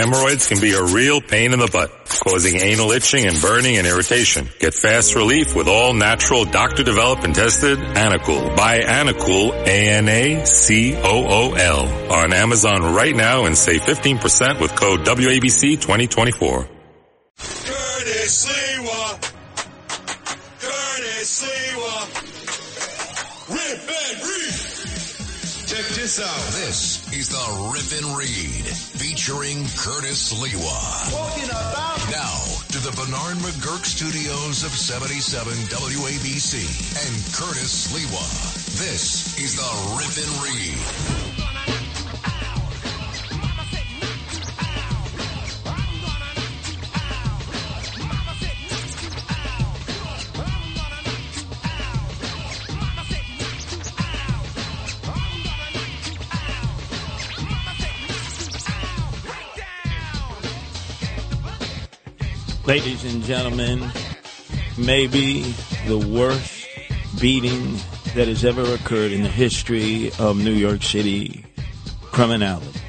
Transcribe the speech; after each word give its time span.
Hemorrhoids 0.00 0.48
can 0.48 0.58
be 0.60 0.72
a 0.72 0.82
real 0.82 1.20
pain 1.20 1.52
in 1.52 1.58
the 1.58 1.68
butt, 1.70 1.90
causing 2.24 2.56
anal 2.56 2.90
itching 2.90 3.26
and 3.26 3.38
burning 3.38 3.76
and 3.76 3.86
irritation. 3.86 4.48
Get 4.58 4.72
fast 4.72 5.14
relief 5.14 5.54
with 5.54 5.68
all 5.68 5.92
natural 5.92 6.46
doctor 6.46 6.82
developed 6.82 7.22
and 7.24 7.34
tested 7.34 7.78
Anacool. 7.78 8.56
Buy 8.56 8.80
Anacool, 8.80 9.52
A-N-A-C-O-O-L 9.66 10.12
on 12.12 12.32
Amazon 12.32 12.94
right 12.94 13.14
now 13.14 13.44
and 13.44 13.54
save 13.58 13.82
15% 13.82 14.58
with 14.58 14.74
code 14.74 15.00
WABC 15.00 15.78
2024. 15.78 16.66
Curtis 17.36 18.46
Sliwa. 18.46 19.20
Curtis 20.60 21.42
Sliwa. 21.42 22.08
Rip 23.50 23.84
and 24.00 24.16
read. 24.24 24.54
Check 25.68 25.86
this 25.94 26.18
out. 26.20 26.52
This 26.54 27.12
is 27.12 27.28
the 27.28 27.44
Rip 27.70 27.92
and 28.02 28.16
Read 28.16 28.89
featuring 29.10 29.66
Curtis 29.76 30.32
Sliwa. 30.32 31.10
Now 32.12 32.38
to 32.70 32.78
the 32.78 32.92
Bernard 32.94 33.38
McGuirk 33.38 33.84
studios 33.84 34.62
of 34.62 34.70
77 34.70 35.52
WABC 35.52 36.54
and 36.62 37.34
Curtis 37.34 37.88
Sliwa. 37.88 38.22
This 38.78 39.36
is 39.36 39.56
the 39.56 39.66
Rip 39.98 40.14
and 40.16 40.34
Read. 40.46 41.59
Ladies 62.66 63.04
and 63.04 63.22
gentlemen, 63.24 63.90
maybe 64.78 65.42
the 65.86 65.98
worst 65.98 66.68
beating 67.18 67.72
that 68.14 68.28
has 68.28 68.44
ever 68.44 68.74
occurred 68.74 69.12
in 69.12 69.22
the 69.22 69.28
history 69.28 70.12
of 70.18 70.36
New 70.36 70.52
York 70.52 70.82
City 70.82 71.44
criminality. 72.02 72.80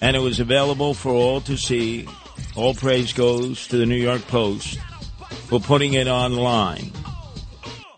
And 0.00 0.16
it 0.16 0.20
was 0.20 0.40
available 0.40 0.94
for 0.94 1.10
all 1.10 1.40
to 1.42 1.56
see. 1.56 2.08
All 2.56 2.74
praise 2.74 3.12
goes 3.12 3.68
to 3.68 3.76
the 3.76 3.86
New 3.86 3.96
York 3.96 4.22
Post 4.22 4.78
for 5.46 5.60
putting 5.60 5.94
it 5.94 6.08
online. 6.08 6.92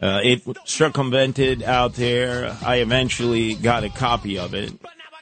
Uh, 0.02 0.20
it 0.22 0.42
circumvented 0.64 1.62
out 1.62 1.94
there. 1.94 2.54
I 2.62 2.77
eventually 2.77 3.54
got 3.54 3.84
a 3.84 3.88
copy 3.90 4.38
of 4.38 4.54
it. 4.54 4.72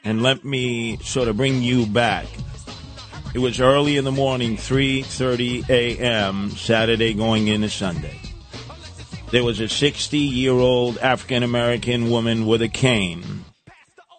And 0.03 0.23
let 0.23 0.43
me 0.43 0.97
sort 0.97 1.27
of 1.27 1.37
bring 1.37 1.61
you 1.61 1.85
back. 1.85 2.25
It 3.33 3.39
was 3.39 3.59
early 3.59 3.97
in 3.97 4.05
the 4.05 4.11
morning, 4.11 4.57
3:30 4.57 5.67
a.m. 5.67 6.51
Saturday 6.51 7.15
going 7.15 7.47
into 7.47 7.67
Sunday. 7.67 8.19
There 9.31 9.43
was 9.43 9.59
a 9.59 9.63
60-year-old 9.63 10.99
African 10.99 11.41
American 11.41 12.11
woman 12.11 12.45
with 12.45 12.61
a 12.61 12.67
cane 12.67 13.45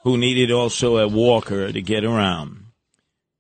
who 0.02 0.18
needed 0.18 0.50
also 0.50 0.96
a 0.96 1.06
walker 1.06 1.70
to 1.70 1.80
get 1.80 2.04
around. 2.04 2.64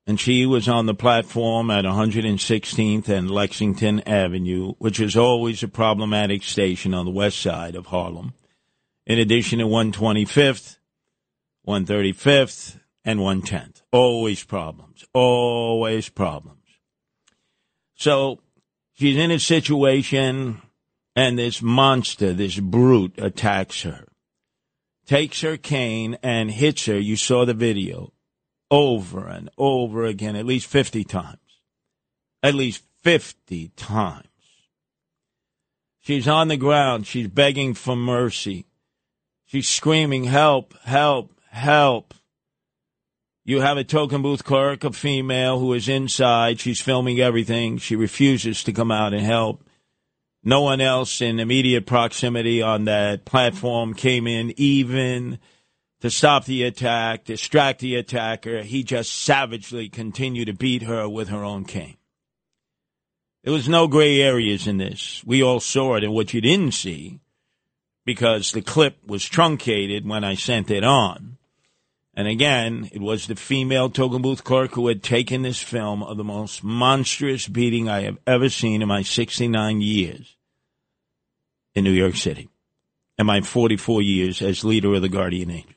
And 0.06 0.20
she 0.20 0.46
was 0.46 0.68
on 0.68 0.86
the 0.86 0.94
platform 0.94 1.72
at 1.72 1.84
116th 1.84 3.08
and 3.08 3.28
Lexington 3.28 3.98
Avenue, 4.06 4.74
which 4.78 5.00
is 5.00 5.16
always 5.16 5.64
a 5.64 5.68
problematic 5.68 6.44
station 6.44 6.94
on 6.94 7.04
the 7.04 7.10
west 7.10 7.40
side 7.40 7.74
of 7.74 7.86
Harlem. 7.86 8.34
In 9.06 9.18
addition 9.18 9.58
to 9.58 9.64
125th, 9.64 10.76
135th, 11.66 12.78
and 13.04 13.18
110th. 13.18 13.73
Always 13.94 14.42
problems. 14.42 15.04
Always 15.12 16.08
problems. 16.08 16.58
So 17.94 18.40
she's 18.92 19.16
in 19.16 19.30
a 19.30 19.38
situation 19.38 20.60
and 21.14 21.38
this 21.38 21.62
monster, 21.62 22.32
this 22.32 22.58
brute 22.58 23.14
attacks 23.18 23.82
her. 23.82 24.08
Takes 25.06 25.42
her 25.42 25.56
cane 25.56 26.18
and 26.24 26.50
hits 26.50 26.86
her. 26.86 26.98
You 26.98 27.14
saw 27.14 27.44
the 27.44 27.54
video 27.54 28.12
over 28.68 29.28
and 29.28 29.48
over 29.56 30.04
again, 30.04 30.34
at 30.34 30.44
least 30.44 30.66
50 30.66 31.04
times. 31.04 31.38
At 32.42 32.56
least 32.56 32.82
50 33.04 33.68
times. 33.76 34.26
She's 36.00 36.26
on 36.26 36.48
the 36.48 36.56
ground. 36.56 37.06
She's 37.06 37.28
begging 37.28 37.74
for 37.74 37.94
mercy. 37.94 38.66
She's 39.44 39.68
screaming, 39.68 40.24
help, 40.24 40.76
help, 40.80 41.38
help. 41.50 42.12
You 43.46 43.60
have 43.60 43.76
a 43.76 43.84
token 43.84 44.22
booth 44.22 44.42
clerk, 44.42 44.84
a 44.84 44.92
female 44.92 45.58
who 45.58 45.74
is 45.74 45.86
inside. 45.86 46.60
She's 46.60 46.80
filming 46.80 47.20
everything. 47.20 47.76
She 47.76 47.94
refuses 47.94 48.64
to 48.64 48.72
come 48.72 48.90
out 48.90 49.12
and 49.12 49.24
help. 49.24 49.62
No 50.42 50.62
one 50.62 50.80
else 50.80 51.20
in 51.20 51.38
immediate 51.38 51.84
proximity 51.84 52.62
on 52.62 52.86
that 52.86 53.26
platform 53.26 53.92
came 53.92 54.26
in 54.26 54.54
even 54.56 55.38
to 56.00 56.10
stop 56.10 56.46
the 56.46 56.62
attack, 56.62 57.24
distract 57.24 57.80
the 57.80 57.96
attacker. 57.96 58.62
He 58.62 58.82
just 58.82 59.12
savagely 59.12 59.90
continued 59.90 60.46
to 60.46 60.54
beat 60.54 60.82
her 60.82 61.06
with 61.06 61.28
her 61.28 61.44
own 61.44 61.64
cane. 61.64 61.96
There 63.42 63.52
was 63.52 63.68
no 63.68 63.88
gray 63.88 64.22
areas 64.22 64.66
in 64.66 64.78
this. 64.78 65.22
We 65.26 65.42
all 65.42 65.60
saw 65.60 65.96
it, 65.96 66.04
and 66.04 66.14
what 66.14 66.32
you 66.32 66.40
didn't 66.40 66.72
see, 66.72 67.20
because 68.06 68.52
the 68.52 68.62
clip 68.62 69.06
was 69.06 69.24
truncated 69.26 70.08
when 70.08 70.24
I 70.24 70.34
sent 70.34 70.70
it 70.70 70.82
on. 70.82 71.36
And 72.16 72.28
again, 72.28 72.88
it 72.92 73.00
was 73.00 73.26
the 73.26 73.34
female 73.34 73.90
token 73.90 74.22
booth 74.22 74.44
clerk 74.44 74.72
who 74.72 74.86
had 74.86 75.02
taken 75.02 75.42
this 75.42 75.60
film 75.60 76.02
of 76.02 76.16
the 76.16 76.24
most 76.24 76.62
monstrous 76.62 77.48
beating 77.48 77.88
I 77.88 78.02
have 78.02 78.18
ever 78.26 78.48
seen 78.48 78.82
in 78.82 78.88
my 78.88 79.02
69 79.02 79.80
years 79.80 80.36
in 81.74 81.82
New 81.82 81.90
York 81.90 82.14
City 82.14 82.48
and 83.18 83.26
my 83.26 83.40
44 83.40 84.02
years 84.02 84.40
as 84.42 84.64
leader 84.64 84.94
of 84.94 85.02
the 85.02 85.08
Guardian 85.08 85.50
Angels. 85.50 85.74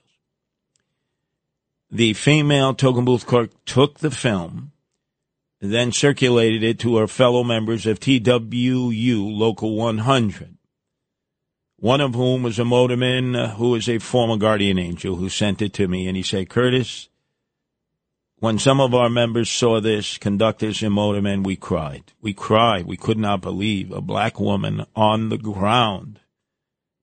The 1.90 2.14
female 2.14 2.74
token 2.76 3.06
booth 3.06 3.26
clerk 3.26 3.52
took 3.66 4.00
the 4.00 4.12
film, 4.12 4.74
then 5.60 5.92
circulated 5.92 6.62
it 6.62 6.78
to 6.80 6.98
her 6.98 7.08
fellow 7.08 7.44
members 7.44 7.88
of 7.88 8.00
TWU 8.00 9.36
Local 9.36 9.76
100 9.76 10.57
one 11.78 12.02
of 12.02 12.16
whom 12.16 12.44
was 12.44 12.58
a 12.60 12.64
motorman 12.64 13.38
uh, 13.38 13.56
who 13.56 13.76
is 13.76 13.88
a 13.88 14.00
former 14.00 14.38
guardian 14.38 14.80
angel 14.80 15.16
who 15.16 15.30
sent 15.30 15.62
it 15.62 15.74
to 15.74 15.88
me. 15.88 16.08
And 16.08 16.18
he 16.18 16.24
said, 16.24 16.50
Curtis, 16.50 17.10
when 18.40 18.60
some 18.60 18.82
of 18.82 18.94
our 18.94 19.10
members 19.10 19.50
saw 19.50 19.80
this, 19.80 20.18
conductors 20.18 20.82
and 20.82 20.94
motormen, 20.94 21.44
we 21.44 21.56
cried. 21.56 22.14
We 22.22 22.34
cried. 22.34 22.86
We 22.86 22.98
could 22.98 23.18
not 23.18 23.42
believe 23.42 23.92
a 23.92 24.02
black 24.02 24.40
woman 24.40 24.86
on 24.96 25.30
the 25.30 25.38
ground 25.38 26.20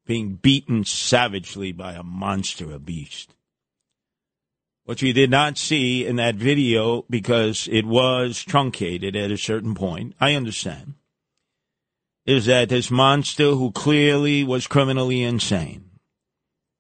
being 0.07 0.35
beaten 0.35 0.85
savagely 0.85 1.73
by 1.73 1.95
a 1.95 2.03
monster, 2.03 2.73
a 2.73 2.79
beast. 2.79 3.35
What 4.85 5.01
you 5.01 5.15
did 5.15 5.31
not 5.31 5.57
see 5.57 6.05
in 6.05 6.17
that 6.17 6.35
video, 6.35 7.07
because 7.09 7.69
it 7.73 7.87
was 7.87 8.43
truncated 8.43 9.17
at 9.17 9.31
a 9.31 9.39
certain 9.39 9.75
point, 9.75 10.15
I 10.21 10.35
understand 10.35 10.95
is 12.27 12.47
that 12.47 12.71
this 12.71 12.91
monster 12.91 13.51
who 13.53 13.71
clearly 13.73 14.45
was 14.45 14.67
criminally 14.67 15.23
insane 15.23 15.91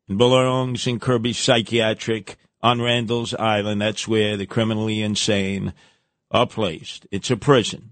belongs 0.08 0.86
in 0.86 0.98
Kirby 0.98 1.32
Psychiatric 1.32 2.36
on 2.62 2.80
Randall's 2.80 3.34
Island. 3.34 3.82
That's 3.82 4.08
where 4.08 4.36
the 4.36 4.46
criminally 4.46 5.02
insane 5.02 5.74
are 6.30 6.46
placed. 6.46 7.06
It's 7.10 7.30
a 7.30 7.36
prison 7.36 7.90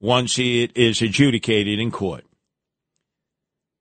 once 0.00 0.38
it 0.38 0.76
is 0.76 1.02
adjudicated 1.02 1.78
in 1.78 1.90
court. 1.90 2.24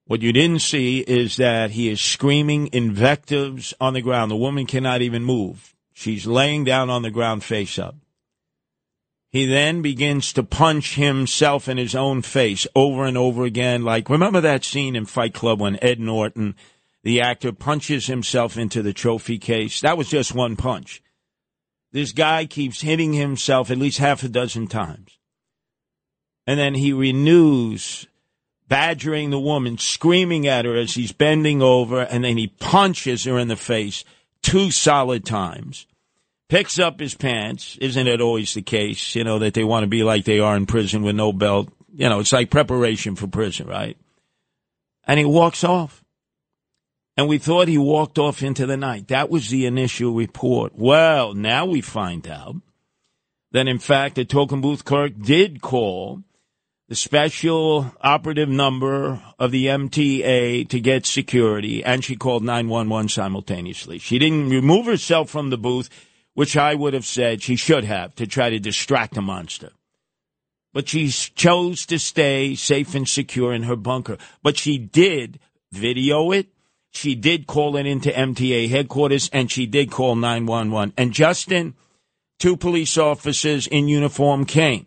What 0.08 0.22
you 0.22 0.32
didn't 0.32 0.60
see 0.60 1.00
is 1.00 1.38
that 1.38 1.72
he 1.72 1.90
is 1.90 2.00
screaming 2.00 2.70
invectives 2.72 3.74
on 3.82 3.94
the 3.94 4.02
ground. 4.02 4.30
The 4.30 4.36
woman 4.36 4.68
cannot 4.68 5.02
even 5.02 5.24
move. 5.24 5.76
She's 5.94 6.28
laying 6.28 6.64
down 6.64 6.90
on 6.90 7.02
the 7.02 7.10
ground 7.10 7.44
face 7.44 7.80
up. 7.80 7.96
He 9.36 9.46
then 9.46 9.82
begins 9.82 10.32
to 10.32 10.44
punch 10.44 10.96
himself 10.96 11.68
in 11.68 11.76
his 11.76 11.94
own 11.94 12.22
face 12.22 12.66
over 12.74 13.04
and 13.04 13.18
over 13.18 13.44
again. 13.44 13.84
Like, 13.84 14.10
remember 14.10 14.40
that 14.40 14.64
scene 14.64 14.96
in 14.96 15.06
Fight 15.06 15.34
Club 15.34 15.60
when 15.60 15.78
Ed 15.84 16.00
Norton, 16.00 16.56
the 17.04 17.20
actor, 17.20 17.52
punches 17.52 18.08
himself 18.08 18.58
into 18.58 18.82
the 18.82 18.94
trophy 18.94 19.38
case? 19.38 19.82
That 19.82 19.98
was 19.98 20.08
just 20.08 20.34
one 20.34 20.56
punch. 20.56 21.04
This 21.92 22.14
guy 22.14 22.46
keeps 22.46 22.80
hitting 22.80 23.12
himself 23.12 23.70
at 23.70 23.78
least 23.78 23.98
half 23.98 24.24
a 24.24 24.30
dozen 24.30 24.68
times. 24.68 25.20
And 26.48 26.58
then 26.58 26.76
he 26.76 26.94
renews 26.94 28.08
badgering 28.70 29.32
the 29.32 29.38
woman, 29.38 29.78
screaming 29.78 30.48
at 30.48 30.64
her 30.64 30.78
as 30.78 30.94
he's 30.94 31.12
bending 31.12 31.62
over, 31.62 32.04
and 32.04 32.24
then 32.24 32.38
he 32.38 32.48
punches 32.48 33.26
her 33.26 33.38
in 33.38 33.50
the 33.50 33.58
face 33.58 34.06
two 34.42 34.72
solid 34.72 35.26
times 35.26 35.88
picks 36.50 36.80
up 36.80 37.00
his 37.00 37.16
pants. 37.16 37.78
Isn't 37.82 38.08
it 38.08 38.22
always 38.22 38.54
the 38.54 38.62
case, 38.62 39.16
you 39.16 39.24
know, 39.24 39.40
that 39.40 39.54
they 39.54 39.64
want 39.64 39.84
to 39.84 39.88
be 39.88 40.04
like 40.04 40.26
they 40.26 40.40
are 40.40 40.56
in 40.56 40.66
prison 40.66 41.04
with 41.04 41.16
no 41.16 41.34
belt? 41.34 41.70
You 41.94 42.10
know, 42.10 42.20
it's 42.20 42.34
like 42.34 42.50
preparation 42.50 43.16
for 43.16 43.28
prison, 43.28 43.68
right? 43.68 43.98
And 45.06 45.20
he 45.20 45.26
walks 45.26 45.64
off. 45.64 46.04
And 47.18 47.30
we 47.30 47.38
thought 47.38 47.70
he 47.70 47.78
walked 47.78 48.20
off 48.20 48.44
into 48.44 48.66
the 48.66 48.76
night. 48.76 49.08
That 49.08 49.30
was 49.30 49.50
the 49.50 49.66
initial 49.66 50.14
report. 50.14 50.74
Well, 50.76 51.34
now 51.34 51.66
we 51.66 51.80
find 51.80 52.28
out 52.28 52.56
that 53.52 53.70
in 53.70 53.80
fact 53.80 54.16
the 54.16 54.26
token 54.26 54.60
booth 54.60 54.84
clerk 54.84 55.14
did 55.18 55.62
call 55.62 56.24
the 56.90 56.96
special 56.96 57.92
operative 58.02 58.50
number 58.50 59.24
of 59.40 59.52
the 59.52 59.68
MTA 59.68 60.68
to 60.70 60.80
get 60.80 61.06
security, 61.06 61.84
and 61.84 62.04
she 62.04 62.16
called 62.16 62.44
911 62.44 63.10
simultaneously. 63.10 63.98
She 63.98 64.20
didn't 64.20 64.50
remove 64.50 64.86
herself 64.86 65.30
from 65.30 65.50
the 65.50 65.58
booth, 65.58 65.90
which 66.36 66.56
I 66.56 66.76
would 66.76 66.94
have 66.94 67.06
said 67.06 67.42
she 67.42 67.56
should 67.56 67.84
have 67.84 68.14
to 68.16 68.28
try 68.28 68.52
to 68.52 68.60
distract 68.60 69.16
the 69.16 69.22
monster. 69.22 69.72
But 70.74 70.88
she 70.88 71.10
chose 71.10 71.86
to 71.88 71.98
stay 71.98 72.54
safe 72.54 72.94
and 72.94 73.10
secure 73.10 73.54
in 73.54 73.64
her 73.64 73.76
bunker. 73.76 74.18
But 74.44 74.58
she 74.58 74.78
did 74.78 75.40
video 75.72 76.32
it. 76.32 76.48
She 76.92 77.16
did 77.16 77.48
call 77.48 77.76
it 77.76 77.88
into 77.88 78.12
MTA 78.12 78.70
headquarters, 78.70 79.30
and 79.34 79.52
she 79.52 79.66
did 79.66 79.90
call 79.90 80.16
911. 80.16 80.94
And 80.96 81.12
Justin, 81.12 81.74
two 82.40 82.56
police 82.56 82.98
officers 82.98 83.66
in 83.68 83.88
uniform 83.88 84.46
came 84.46 84.86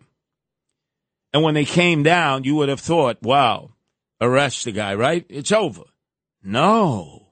and 1.33 1.43
when 1.43 1.53
they 1.53 1.65
came 1.65 2.03
down, 2.03 2.43
you 2.43 2.55
would 2.55 2.69
have 2.69 2.79
thought, 2.79 3.21
wow, 3.21 3.71
arrest 4.19 4.65
the 4.65 4.71
guy, 4.71 4.95
right? 4.95 5.25
It's 5.29 5.51
over. 5.51 5.83
No. 6.43 7.28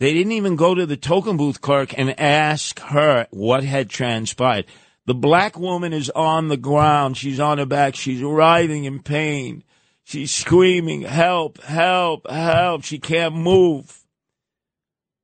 They 0.00 0.12
didn't 0.12 0.32
even 0.32 0.56
go 0.56 0.74
to 0.74 0.86
the 0.86 0.96
token 0.96 1.36
booth 1.36 1.60
clerk 1.60 1.98
and 1.98 2.18
ask 2.20 2.78
her 2.80 3.26
what 3.30 3.64
had 3.64 3.90
transpired. 3.90 4.66
The 5.06 5.14
black 5.14 5.58
woman 5.58 5.92
is 5.92 6.10
on 6.10 6.48
the 6.48 6.56
ground. 6.56 7.16
She's 7.16 7.40
on 7.40 7.58
her 7.58 7.66
back. 7.66 7.96
She's 7.96 8.22
writhing 8.22 8.84
in 8.84 9.02
pain. 9.02 9.64
She's 10.04 10.30
screaming, 10.30 11.02
help, 11.02 11.60
help, 11.62 12.30
help. 12.30 12.84
She 12.84 12.98
can't 12.98 13.34
move. 13.34 14.04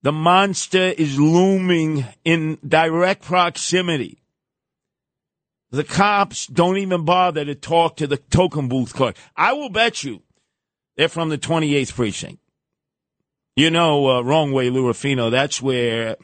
The 0.02 0.12
monster 0.12 0.92
is 0.98 1.18
looming 1.18 2.04
in 2.24 2.58
direct 2.66 3.22
proximity. 3.22 4.22
The 5.70 5.84
cops 5.84 6.46
don't 6.46 6.76
even 6.76 7.04
bother 7.04 7.44
to 7.44 7.54
talk 7.54 7.96
to 7.96 8.06
the 8.06 8.18
token 8.18 8.68
booth 8.68 8.92
clerk. 8.92 9.16
I 9.36 9.54
will 9.54 9.70
bet 9.70 10.04
you 10.04 10.22
they're 10.96 11.08
from 11.08 11.30
the 11.30 11.38
28th 11.38 11.94
precinct. 11.94 12.43
You 13.56 13.70
know, 13.70 14.08
uh, 14.10 14.20
wrong 14.22 14.50
way, 14.50 14.68
Lou. 14.68 14.92
That's 14.92 15.62
where, 15.62 16.16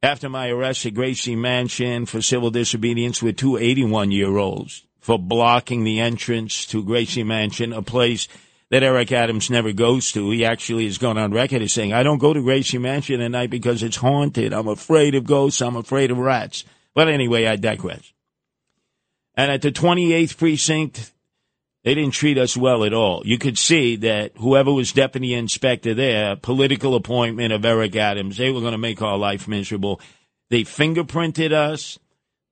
after 0.00 0.28
my 0.28 0.48
arrest 0.48 0.86
at 0.86 0.94
Gracie 0.94 1.34
Mansion 1.34 2.06
for 2.06 2.22
civil 2.22 2.50
disobedience 2.50 3.20
with 3.20 3.36
two 3.36 3.56
81 3.56 4.12
year 4.12 4.36
olds 4.36 4.84
for 5.00 5.18
blocking 5.18 5.82
the 5.82 5.98
entrance 5.98 6.64
to 6.66 6.84
Gracie 6.84 7.24
Mansion, 7.24 7.72
a 7.72 7.82
place 7.82 8.28
that 8.70 8.84
Eric 8.84 9.10
Adams 9.10 9.50
never 9.50 9.72
goes 9.72 10.12
to. 10.12 10.30
He 10.30 10.44
actually 10.44 10.84
has 10.84 10.98
gone 10.98 11.18
on 11.18 11.32
record 11.32 11.62
as 11.62 11.72
saying, 11.72 11.92
I 11.92 12.04
don't 12.04 12.18
go 12.18 12.32
to 12.32 12.40
Gracie 12.40 12.78
Mansion 12.78 13.20
at 13.20 13.32
night 13.32 13.50
because 13.50 13.82
it's 13.82 13.96
haunted. 13.96 14.52
I'm 14.52 14.68
afraid 14.68 15.16
of 15.16 15.24
ghosts. 15.24 15.60
I'm 15.60 15.76
afraid 15.76 16.12
of 16.12 16.18
rats. 16.18 16.64
But 16.94 17.08
anyway, 17.08 17.46
I 17.46 17.56
digress. 17.56 18.12
And 19.34 19.50
at 19.50 19.62
the 19.62 19.72
28th 19.72 20.36
precinct, 20.38 21.12
they 21.84 21.94
didn't 21.94 22.14
treat 22.14 22.38
us 22.38 22.56
well 22.56 22.84
at 22.84 22.94
all. 22.94 23.22
You 23.24 23.38
could 23.38 23.58
see 23.58 23.96
that 23.96 24.32
whoever 24.36 24.72
was 24.72 24.92
deputy 24.92 25.34
inspector 25.34 25.94
there, 25.94 26.36
political 26.36 26.94
appointment 26.94 27.52
of 27.52 27.64
Eric 27.64 27.96
Adams, 27.96 28.36
they 28.36 28.50
were 28.50 28.60
going 28.60 28.72
to 28.72 28.78
make 28.78 29.02
our 29.02 29.18
life 29.18 29.48
miserable. 29.48 30.00
They 30.50 30.62
fingerprinted 30.62 31.52
us. 31.52 31.98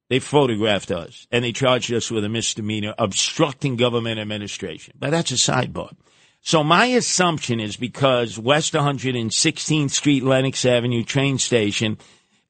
They 0.09 0.19
photographed 0.19 0.91
us 0.91 1.29
and 1.31 1.45
they 1.45 1.53
charged 1.53 1.93
us 1.93 2.11
with 2.11 2.25
a 2.25 2.29
misdemeanor, 2.29 2.95
obstructing 2.99 3.77
government 3.77 4.19
administration. 4.19 4.95
But 4.99 5.11
that's 5.11 5.31
a 5.31 5.35
sidebar. 5.35 5.95
So 6.41 6.65
my 6.65 6.87
assumption 6.87 7.61
is 7.61 7.77
because 7.77 8.37
West 8.37 8.73
116th 8.73 9.91
Street, 9.91 10.25
Lenox 10.25 10.65
Avenue 10.65 11.05
train 11.05 11.39
station 11.39 11.99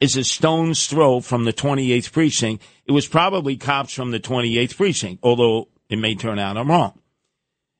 is 0.01 0.17
a 0.17 0.25
stone's 0.25 0.87
throw 0.87 1.21
from 1.21 1.45
the 1.45 1.53
28th 1.53 2.13
precinct. 2.13 2.65
It 2.87 2.93
was 2.93 3.07
probably 3.07 3.59
cops 3.59 3.93
from 3.93 4.13
the 4.13 4.21
28th 4.21 4.77
precinct, 4.77 5.21
although 5.23 5.69
it 5.91 5.99
may 5.99 6.15
turn 6.15 6.39
out 6.39 6.57
I'm 6.57 6.71
wrong. 6.71 6.99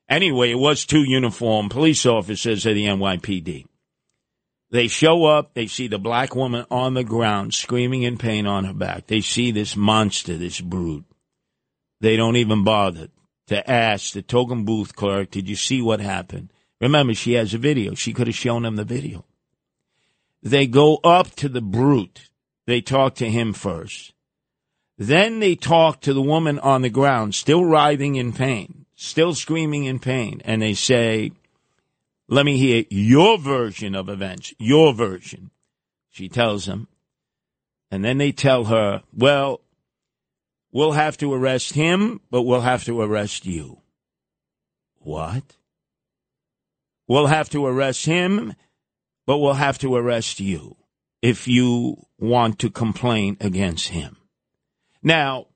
Anyway, 0.07 0.51
it 0.51 0.59
was 0.59 0.85
two 0.85 1.03
uniformed 1.03 1.71
police 1.71 2.05
officers 2.05 2.65
of 2.65 2.75
the 2.75 2.85
NYPD. 2.85 3.65
They 4.69 4.87
show 4.87 5.25
up, 5.25 5.53
they 5.53 5.67
see 5.67 5.87
the 5.87 5.99
black 5.99 6.35
woman 6.35 6.65
on 6.69 6.93
the 6.93 7.03
ground 7.03 7.53
screaming 7.53 8.03
in 8.03 8.17
pain 8.17 8.45
on 8.45 8.65
her 8.65 8.73
back. 8.73 9.07
They 9.07 9.21
see 9.21 9.51
this 9.51 9.75
monster, 9.75 10.37
this 10.37 10.61
brute. 10.61 11.05
They 11.99 12.17
don't 12.17 12.37
even 12.37 12.63
bother 12.63 13.09
to 13.47 13.69
ask 13.69 14.13
the 14.13 14.21
token 14.21 14.63
booth 14.63 14.95
clerk, 14.95 15.29
did 15.31 15.49
you 15.49 15.57
see 15.57 15.81
what 15.81 15.99
happened? 15.99 16.53
Remember, 16.79 17.13
she 17.13 17.33
has 17.33 17.53
a 17.53 17.57
video. 17.57 17.95
She 17.95 18.13
could 18.13 18.27
have 18.27 18.35
shown 18.35 18.63
them 18.63 18.77
the 18.77 18.85
video. 18.85 19.25
They 20.41 20.67
go 20.67 20.97
up 21.03 21.35
to 21.35 21.49
the 21.49 21.61
brute. 21.61 22.29
They 22.65 22.79
talk 22.79 23.15
to 23.15 23.29
him 23.29 23.51
first. 23.53 24.13
Then 25.01 25.39
they 25.39 25.55
talk 25.55 26.01
to 26.01 26.13
the 26.13 26.21
woman 26.21 26.59
on 26.59 26.83
the 26.83 26.89
ground, 26.89 27.33
still 27.33 27.65
writhing 27.65 28.15
in 28.15 28.33
pain, 28.33 28.85
still 28.95 29.33
screaming 29.33 29.85
in 29.85 29.99
pain, 29.99 30.41
and 30.45 30.61
they 30.61 30.73
say, 30.73 31.31
Let 32.27 32.45
me 32.45 32.57
hear 32.57 32.85
your 32.89 33.39
version 33.39 33.95
of 33.95 34.09
events, 34.09 34.53
your 34.59 34.93
version. 34.93 35.49
She 36.09 36.29
tells 36.29 36.65
them. 36.65 36.87
And 37.89 38.05
then 38.05 38.19
they 38.19 38.31
tell 38.31 38.65
her, 38.65 39.01
Well, 39.11 39.61
we'll 40.71 40.91
have 40.91 41.17
to 41.17 41.33
arrest 41.33 41.73
him, 41.73 42.21
but 42.29 42.43
we'll 42.43 42.61
have 42.61 42.83
to 42.83 43.01
arrest 43.01 43.45
you. 43.45 43.81
What? 44.99 45.55
We'll 47.07 47.27
have 47.27 47.49
to 47.49 47.65
arrest 47.65 48.05
him 48.05 48.53
but 49.25 49.37
we'll 49.37 49.53
have 49.53 49.77
to 49.79 49.95
arrest 49.95 50.39
you 50.39 50.75
if 51.21 51.47
you 51.47 52.05
want 52.19 52.59
to 52.59 52.69
complain 52.69 53.37
against 53.39 53.89
him. 53.89 54.17
Now, 55.03 55.47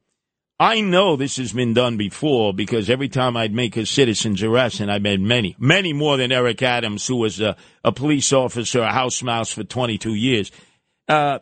I 0.60 0.80
know 0.80 1.16
this 1.16 1.36
has 1.38 1.52
been 1.52 1.74
done 1.74 1.98
before 1.98 2.54
because 2.54 2.90
every 2.90 3.10
time 3.10 3.36
I'd 3.36 3.54
make 3.54 3.76
a 3.76 3.86
citizen's 3.86 4.42
arrest, 4.42 4.80
and 4.80 4.90
I 4.90 5.00
made 5.00 5.20
many, 5.20 5.56
many 5.60 5.92
more 5.92 6.16
than 6.16 6.32
Eric 6.32 6.64
Adams, 6.64 7.06
who 7.06 7.18
was 7.18 7.42
a, 7.42 7.58
a 7.84 7.92
police 7.92 8.32
officer, 8.32 8.82
a 8.82 8.92
house 8.92 9.22
mouse 9.22 9.52
for 9.52 9.64
22 9.66 10.14
years. 10.14 10.52
Uh, 11.08 11.40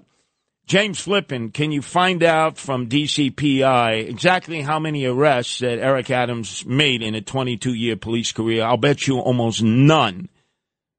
James 0.65 0.99
Flippin, 0.99 1.51
can 1.51 1.71
you 1.71 1.81
find 1.81 2.23
out 2.23 2.57
from 2.57 2.87
DCPI 2.87 4.09
exactly 4.09 4.61
how 4.61 4.79
many 4.79 5.05
arrests 5.05 5.59
that 5.59 5.77
Eric 5.77 6.09
Adams 6.09 6.65
made 6.65 7.03
in 7.03 7.15
a 7.15 7.21
22 7.21 7.73
year 7.73 7.95
police 7.97 8.31
career? 8.31 8.63
I'll 8.63 8.77
bet 8.77 9.05
you 9.05 9.19
almost 9.19 9.61
none 9.61 10.29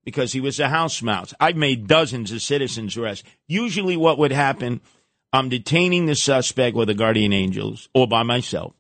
because 0.05 0.33
he 0.33 0.41
was 0.41 0.61
a 0.61 0.69
house 0.69 1.03
mouse. 1.03 1.33
I've 1.41 1.57
made 1.57 1.89
dozens 1.89 2.31
of 2.31 2.43
citizens 2.43 2.97
arrests. 2.97 3.27
Usually, 3.49 3.97
what 3.97 4.19
would 4.19 4.33
happen, 4.33 4.83
I'm 5.35 5.49
detaining 5.49 6.07
the 6.07 6.15
suspect 6.15 6.77
with 6.77 6.87
the 6.87 6.95
guardian 6.95 7.33
angels 7.33 7.89
or 7.93 8.07
by 8.07 8.23
myself. 8.23 8.73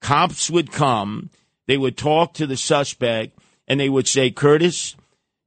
Cops 0.00 0.48
would 0.48 0.72
come, 0.72 1.28
they 1.66 1.76
would 1.76 1.98
talk 1.98 2.32
to 2.34 2.46
the 2.46 2.56
suspect, 2.56 3.38
and 3.68 3.78
they 3.78 3.90
would 3.90 4.08
say, 4.08 4.30
Curtis, 4.30 4.96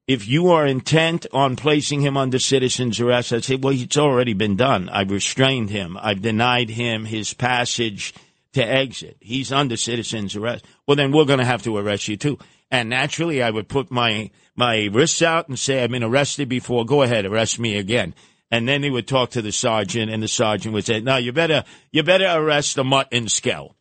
if 0.07 0.27
you 0.27 0.49
are 0.51 0.67
intent 0.67 1.25
on 1.33 1.55
placing 1.55 2.01
him 2.01 2.17
under 2.17 2.37
citizen's 2.37 2.99
arrest, 2.99 3.33
I'd 3.33 3.45
say, 3.45 3.55
well, 3.55 3.73
it's 3.73 3.97
already 3.97 4.33
been 4.33 4.55
done. 4.55 4.89
I've 4.89 5.09
restrained 5.09 5.71
him. 5.71 5.97
I've 5.99 6.21
denied 6.21 6.69
him 6.69 7.05
his 7.05 7.33
passage 7.33 8.13
to 8.53 8.63
exit. 8.63 9.17
He's 9.19 9.51
under 9.51 9.75
citizen's 9.75 10.35
arrest. 10.35 10.65
Well, 10.85 10.97
then 10.97 11.11
we're 11.11 11.25
going 11.25 11.39
to 11.39 11.45
have 11.45 11.63
to 11.63 11.77
arrest 11.77 12.07
you 12.07 12.15
too. 12.15 12.37
And 12.69 12.89
naturally, 12.89 13.41
I 13.41 13.49
would 13.49 13.69
put 13.69 13.89
my 13.89 14.29
my 14.55 14.85
wrists 14.85 15.23
out 15.23 15.47
and 15.47 15.57
say, 15.57 15.83
I've 15.83 15.89
been 15.89 16.03
arrested 16.03 16.47
before. 16.47 16.85
Go 16.85 17.01
ahead, 17.01 17.25
arrest 17.25 17.57
me 17.57 17.77
again. 17.77 18.13
And 18.49 18.67
then 18.67 18.81
he 18.81 18.89
would 18.89 19.07
talk 19.07 19.31
to 19.31 19.41
the 19.41 19.51
sergeant, 19.51 20.09
and 20.09 20.23
the 20.23 20.27
sergeant 20.27 20.73
would 20.73 20.85
say, 20.85 21.01
No, 21.01 21.17
you 21.17 21.33
better 21.33 21.63
you 21.91 22.03
better 22.03 22.27
arrest 22.27 22.75
the 22.75 22.83
mutt 22.83 23.09
and 23.11 23.29
skell 23.29 23.75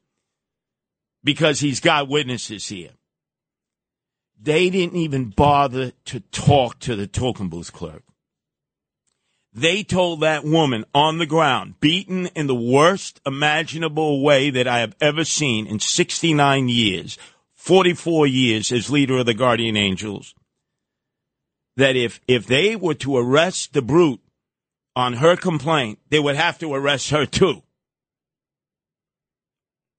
because 1.22 1.60
he's 1.60 1.80
got 1.80 2.08
witnesses 2.08 2.68
here. 2.68 2.92
They 4.40 4.70
didn't 4.70 4.96
even 4.96 5.30
bother 5.30 5.92
to 6.06 6.20
talk 6.20 6.78
to 6.80 6.94
the 6.94 7.06
token 7.06 7.48
booth 7.48 7.72
clerk. 7.72 8.02
They 9.52 9.82
told 9.82 10.20
that 10.20 10.44
woman 10.44 10.84
on 10.94 11.16
the 11.16 11.24
ground, 11.24 11.80
beaten 11.80 12.26
in 12.34 12.46
the 12.46 12.54
worst 12.54 13.22
imaginable 13.24 14.22
way 14.22 14.50
that 14.50 14.68
I 14.68 14.80
have 14.80 14.94
ever 15.00 15.24
seen 15.24 15.66
in 15.66 15.80
69 15.80 16.68
years, 16.68 17.16
44 17.54 18.26
years 18.26 18.70
as 18.70 18.90
leader 18.90 19.16
of 19.16 19.24
the 19.26 19.32
Guardian 19.32 19.76
Angels, 19.76 20.34
that 21.76 21.96
if, 21.96 22.20
if 22.28 22.46
they 22.46 22.76
were 22.76 22.94
to 22.96 23.16
arrest 23.16 23.72
the 23.72 23.80
brute 23.80 24.20
on 24.96 25.12
her 25.12 25.36
complaint, 25.36 25.98
they 26.08 26.18
would 26.18 26.36
have 26.36 26.58
to 26.58 26.72
arrest 26.74 27.10
her 27.10 27.26
too. 27.26 27.62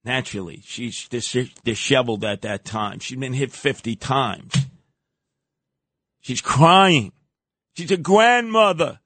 Naturally, 0.04 0.62
she's 0.64 1.08
dis- 1.08 1.50
disheveled 1.64 2.24
at 2.24 2.42
that 2.42 2.64
time. 2.64 2.98
She'd 2.98 3.20
been 3.20 3.32
hit 3.32 3.52
50 3.52 3.94
times. 3.96 4.52
She's 6.20 6.40
crying. 6.40 7.12
She's 7.76 7.92
a 7.92 7.96
grandmother. 7.96 8.98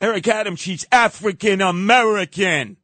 Eric 0.00 0.28
Adams, 0.28 0.60
she's 0.60 0.84
African 0.92 1.62
American. 1.62 2.76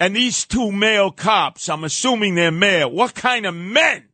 And 0.00 0.16
these 0.16 0.46
two 0.46 0.72
male 0.72 1.10
cops, 1.10 1.68
I'm 1.68 1.84
assuming 1.84 2.34
they're 2.34 2.50
male. 2.50 2.90
What 2.90 3.14
kind 3.14 3.46
of 3.46 3.54
men? 3.54 4.08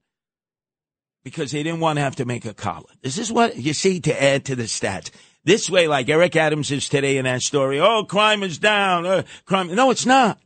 Because 1.25 1.52
they 1.52 1.62
didn't 1.62 1.80
want 1.80 1.97
to 1.97 2.02
have 2.02 2.16
to 2.16 2.25
make 2.25 2.45
a 2.45 2.54
collar. 2.54 2.90
This 3.02 3.18
is 3.18 3.33
what 3.33 3.56
you 3.56 3.73
see 3.73 4.00
to 4.00 4.23
add 4.23 4.45
to 4.47 4.56
the 4.56 4.64
stats. 4.64 5.11
This 5.47 5.71
way, 5.71 5.87
like 5.87 6.09
Eric 6.09 6.35
Adams 6.35 6.73
is 6.73 6.88
today 6.88 7.19
in 7.19 7.25
that 7.25 7.41
story. 7.41 7.81
Oh, 7.81 8.03
crime 8.03 8.43
is 8.43 8.59
down. 8.59 9.07
Uh, 9.07 9.23
crime. 9.45 9.73
No, 9.73 9.93
it's 9.93 10.05
not. 10.05 10.41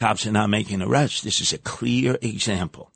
Cops 0.00 0.26
are 0.26 0.32
not 0.32 0.48
making 0.48 0.80
arrests. 0.80 1.20
This 1.20 1.42
is 1.42 1.52
a 1.52 1.58
clear 1.58 2.16
example. 2.22 2.90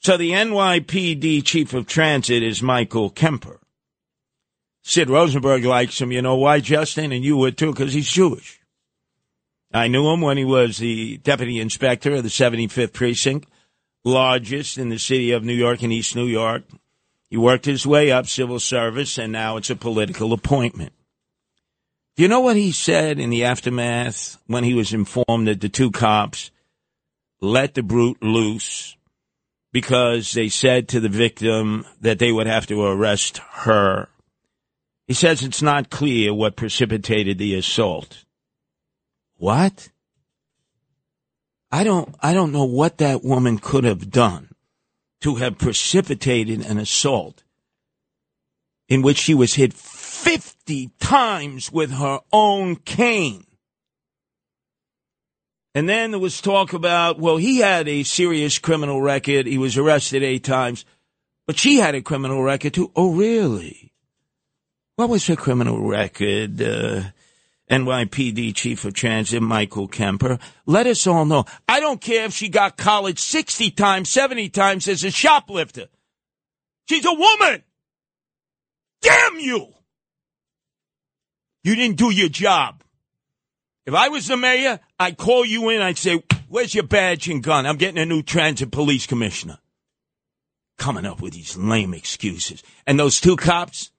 So 0.00 0.16
the 0.16 0.32
NYPD 0.32 1.44
chief 1.44 1.72
of 1.72 1.86
transit 1.86 2.42
is 2.42 2.60
Michael 2.60 3.10
Kemper. 3.10 3.60
Sid 4.82 5.08
Rosenberg 5.08 5.64
likes 5.64 6.00
him. 6.00 6.10
You 6.10 6.20
know 6.20 6.34
why, 6.34 6.58
Justin? 6.58 7.12
And 7.12 7.24
you 7.24 7.36
would 7.36 7.56
too, 7.56 7.70
because 7.70 7.92
he's 7.92 8.10
Jewish. 8.10 8.60
I 9.72 9.86
knew 9.86 10.10
him 10.10 10.20
when 10.20 10.36
he 10.36 10.44
was 10.44 10.78
the 10.78 11.18
deputy 11.18 11.60
inspector 11.60 12.16
of 12.16 12.24
the 12.24 12.28
75th 12.28 12.92
precinct, 12.92 13.48
largest 14.04 14.78
in 14.78 14.88
the 14.88 14.98
city 14.98 15.30
of 15.30 15.44
New 15.44 15.54
York 15.54 15.82
and 15.84 15.92
East 15.92 16.16
New 16.16 16.26
York. 16.26 16.64
He 17.30 17.36
worked 17.36 17.64
his 17.64 17.86
way 17.86 18.10
up 18.10 18.26
civil 18.26 18.58
service, 18.58 19.16
and 19.16 19.32
now 19.32 19.56
it's 19.56 19.70
a 19.70 19.76
political 19.76 20.32
appointment. 20.32 20.92
Do 22.16 22.24
you 22.24 22.28
know 22.28 22.40
what 22.40 22.56
he 22.56 22.72
said 22.72 23.20
in 23.20 23.30
the 23.30 23.44
aftermath 23.44 24.36
when 24.48 24.64
he 24.64 24.74
was 24.74 24.92
informed 24.92 25.46
that 25.46 25.60
the 25.60 25.68
two 25.68 25.92
cops 25.92 26.50
let 27.40 27.74
the 27.74 27.84
brute 27.84 28.20
loose 28.20 28.96
because 29.72 30.32
they 30.32 30.48
said 30.48 30.88
to 30.88 30.98
the 30.98 31.08
victim 31.08 31.86
that 32.00 32.18
they 32.18 32.32
would 32.32 32.48
have 32.48 32.66
to 32.66 32.82
arrest 32.82 33.38
her? 33.38 34.08
He 35.06 35.14
says 35.14 35.42
it's 35.42 35.62
not 35.62 35.88
clear 35.88 36.34
what 36.34 36.56
precipitated 36.56 37.38
the 37.38 37.54
assault. 37.54 38.24
What? 39.36 39.88
I 41.70 41.84
don't 41.84 42.14
I 42.20 42.34
don't 42.34 42.50
know 42.50 42.64
what 42.64 42.98
that 42.98 43.22
woman 43.22 43.58
could 43.58 43.84
have 43.84 44.10
done 44.10 44.49
to 45.20 45.36
have 45.36 45.58
precipitated 45.58 46.64
an 46.64 46.78
assault 46.78 47.42
in 48.88 49.02
which 49.02 49.18
she 49.18 49.34
was 49.34 49.54
hit 49.54 49.72
50 49.72 50.90
times 50.98 51.70
with 51.70 51.92
her 51.92 52.20
own 52.32 52.76
cane. 52.76 53.46
And 55.74 55.88
then 55.88 56.10
there 56.10 56.20
was 56.20 56.40
talk 56.40 56.72
about, 56.72 57.20
well, 57.20 57.36
he 57.36 57.58
had 57.58 57.86
a 57.86 58.02
serious 58.02 58.58
criminal 58.58 59.00
record. 59.00 59.46
He 59.46 59.58
was 59.58 59.78
arrested 59.78 60.24
eight 60.24 60.42
times, 60.42 60.84
but 61.46 61.58
she 61.58 61.76
had 61.76 61.94
a 61.94 62.02
criminal 62.02 62.42
record 62.42 62.74
too. 62.74 62.90
Oh, 62.96 63.14
really? 63.14 63.92
What 64.96 65.08
was 65.08 65.26
her 65.28 65.36
criminal 65.36 65.86
record? 65.86 66.60
Uh, 66.60 67.02
NYPD 67.70 68.54
Chief 68.54 68.84
of 68.84 68.94
Transit, 68.94 69.40
Michael 69.40 69.86
Kemper. 69.86 70.38
Let 70.66 70.86
us 70.86 71.06
all 71.06 71.24
know. 71.24 71.44
I 71.68 71.78
don't 71.78 72.00
care 72.00 72.24
if 72.24 72.34
she 72.34 72.48
got 72.48 72.76
college 72.76 73.20
60 73.20 73.70
times, 73.70 74.08
70 74.08 74.48
times 74.48 74.88
as 74.88 75.04
a 75.04 75.10
shoplifter. 75.10 75.86
She's 76.88 77.06
a 77.06 77.12
woman. 77.12 77.62
Damn 79.02 79.38
you. 79.38 79.68
You 81.62 81.76
didn't 81.76 81.96
do 81.96 82.10
your 82.10 82.28
job. 82.28 82.82
If 83.86 83.94
I 83.94 84.08
was 84.08 84.26
the 84.26 84.36
mayor, 84.36 84.80
I'd 84.98 85.16
call 85.16 85.44
you 85.44 85.68
in. 85.68 85.80
I'd 85.80 85.98
say, 85.98 86.22
where's 86.48 86.74
your 86.74 86.84
badge 86.84 87.28
and 87.28 87.42
gun? 87.42 87.66
I'm 87.66 87.76
getting 87.76 87.98
a 87.98 88.06
new 88.06 88.22
transit 88.22 88.72
police 88.72 89.06
commissioner. 89.06 89.58
Coming 90.76 91.06
up 91.06 91.20
with 91.20 91.34
these 91.34 91.56
lame 91.56 91.94
excuses. 91.94 92.62
And 92.86 92.98
those 92.98 93.20
two 93.20 93.36
cops, 93.36 93.90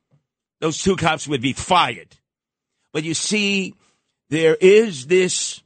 those 0.60 0.82
two 0.82 0.96
cops 0.96 1.28
would 1.28 1.42
be 1.42 1.54
fired. 1.54 2.18
But 2.94 3.04
you 3.04 3.14
see, 3.14 3.76
there 4.30 4.56
is 4.56 5.08
this 5.08 5.62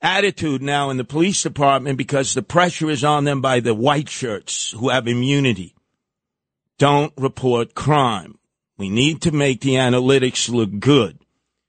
attitude 0.00 0.62
now 0.62 0.90
in 0.90 0.96
the 0.96 1.04
police 1.04 1.42
department 1.42 1.98
because 1.98 2.34
the 2.34 2.42
pressure 2.42 2.90
is 2.90 3.04
on 3.04 3.24
them 3.24 3.40
by 3.40 3.60
the 3.60 3.74
white 3.74 4.08
shirts 4.08 4.72
who 4.72 4.90
have 4.90 5.08
immunity. 5.08 5.74
Don't 6.78 7.12
report 7.16 7.74
crime. 7.74 8.38
We 8.76 8.88
need 8.88 9.22
to 9.22 9.32
make 9.32 9.60
the 9.60 9.74
analytics 9.74 10.48
look 10.48 10.78
good. 10.78 11.18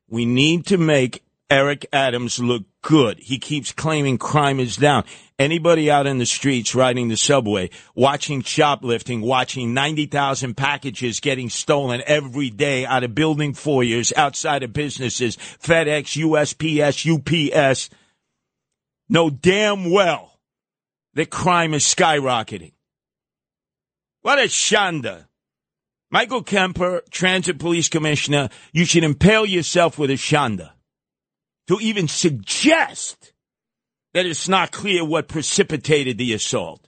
We 0.07 0.25
need 0.25 0.67
to 0.67 0.77
make 0.77 1.23
Eric 1.49 1.87
Adams 1.91 2.39
look 2.39 2.63
good. 2.83 3.19
He 3.19 3.39
keeps 3.39 3.71
claiming 3.71 4.19
crime 4.19 4.59
is 4.59 4.75
down. 4.75 5.05
Anybody 5.39 5.89
out 5.89 6.05
in 6.05 6.17
the 6.17 6.25
streets 6.25 6.75
riding 6.75 7.07
the 7.07 7.15
subway, 7.15 7.69
watching 7.95 8.41
shoplifting, 8.41 9.21
watching 9.21 9.73
90,000 9.73 10.55
packages 10.55 11.21
getting 11.21 11.49
stolen 11.49 12.03
every 12.05 12.49
day 12.49 12.85
out 12.85 13.05
of 13.05 13.15
building 13.15 13.53
foyers, 13.53 14.11
outside 14.17 14.63
of 14.63 14.73
businesses, 14.73 15.37
FedEx, 15.37 16.21
USPS, 16.21 17.07
UPS, 17.07 17.89
know 19.07 19.29
damn 19.29 19.89
well 19.89 20.41
that 21.13 21.29
crime 21.29 21.73
is 21.73 21.83
skyrocketing. 21.83 22.73
What 24.21 24.39
a 24.39 24.43
shanda. 24.43 25.27
Michael 26.11 26.43
Kemper, 26.43 27.03
Transit 27.11 27.59
Police 27.59 27.87
Commissioner, 27.87 28.49
you 28.73 28.83
should 28.83 29.05
impale 29.05 29.45
yourself 29.45 29.97
with 29.97 30.09
a 30.09 30.15
shanda 30.15 30.71
to 31.67 31.79
even 31.79 32.09
suggest 32.09 33.28
that 34.19 34.25
it's 34.25 34.49
not 34.49 34.71
clear 34.71 35.05
what 35.05 35.29
precipitated 35.29 36.17
the 36.17 36.33
assault 36.33 36.85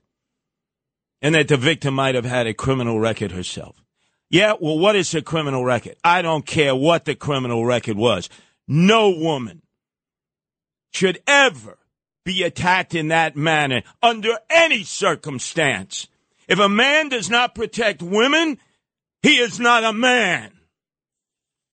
and 1.22 1.34
that 1.34 1.48
the 1.48 1.56
victim 1.56 1.94
might 1.94 2.14
have 2.14 2.26
had 2.26 2.46
a 2.46 2.54
criminal 2.54 3.00
record 3.00 3.32
herself. 3.32 3.82
Yeah, 4.30 4.56
well, 4.60 4.78
what 4.78 4.98
is 4.98 5.16
a 5.16 5.22
criminal 5.22 5.64
record? 5.64 5.96
I 6.04 6.24
don't 6.24 6.46
care 6.46 6.76
what 6.76 7.06
the 7.06 7.16
criminal 7.16 7.66
record 7.66 7.96
was. 7.96 8.28
No 8.68 9.12
woman 9.12 9.62
should 10.92 11.22
ever 11.26 11.78
be 12.26 12.44
attacked 12.44 12.94
in 12.94 13.08
that 13.08 13.38
manner 13.38 13.84
under 14.04 14.38
any 14.50 14.84
circumstance. 14.84 16.10
If 16.50 16.60
a 16.60 16.68
man 16.68 17.08
does 17.08 17.30
not 17.30 17.56
protect 17.56 18.02
women, 18.02 18.58
he 19.22 19.38
is 19.38 19.58
not 19.58 19.86
a 19.86 19.94
man. 19.94 20.52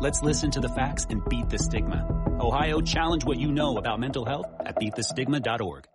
Let's 0.00 0.22
listen 0.22 0.50
to 0.50 0.60
the 0.60 0.68
facts 0.68 1.06
and 1.08 1.24
beat 1.28 1.48
the 1.50 1.58
stigma. 1.58 2.04
Ohio, 2.40 2.80
challenge 2.80 3.24
what 3.24 3.38
you 3.38 3.52
know 3.52 3.76
about 3.76 4.00
mental 4.00 4.24
health 4.24 4.46
at 4.58 4.74
beatthestigma.org. 4.74 5.86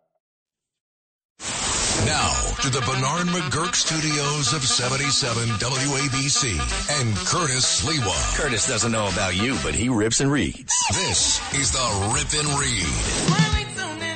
Now 2.06 2.32
to 2.62 2.70
the 2.70 2.80
Bernard 2.80 3.28
McGuirk 3.28 3.76
studios 3.76 4.54
of 4.54 4.64
77 4.64 5.50
WABC 5.50 7.02
and 7.02 7.16
Curtis 7.28 7.82
Sliwa. 7.82 8.38
Curtis 8.38 8.70
doesn't 8.70 8.94
know 8.94 9.10
about 9.10 9.36
you, 9.36 9.58
but 9.64 9.76
he 9.76 9.90
rips 9.90 10.22
and 10.22 10.32
reads. 10.32 10.74
This 10.92 11.42
is 11.56 11.72
the 11.72 12.14
Rip 12.16 12.32
and 12.42 12.58
Read. 12.58 14.09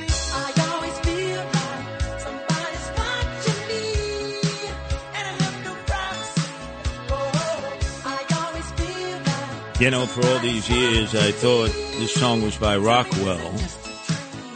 You 9.83 9.91
know, 9.91 10.05
for 10.05 10.25
all 10.25 10.39
these 10.39 10.69
years, 10.69 11.13
I 11.13 11.33
thought 11.33 11.67
this 11.99 12.13
song 12.13 12.41
was 12.41 12.55
by 12.55 12.77
Rockwell. 12.77 13.53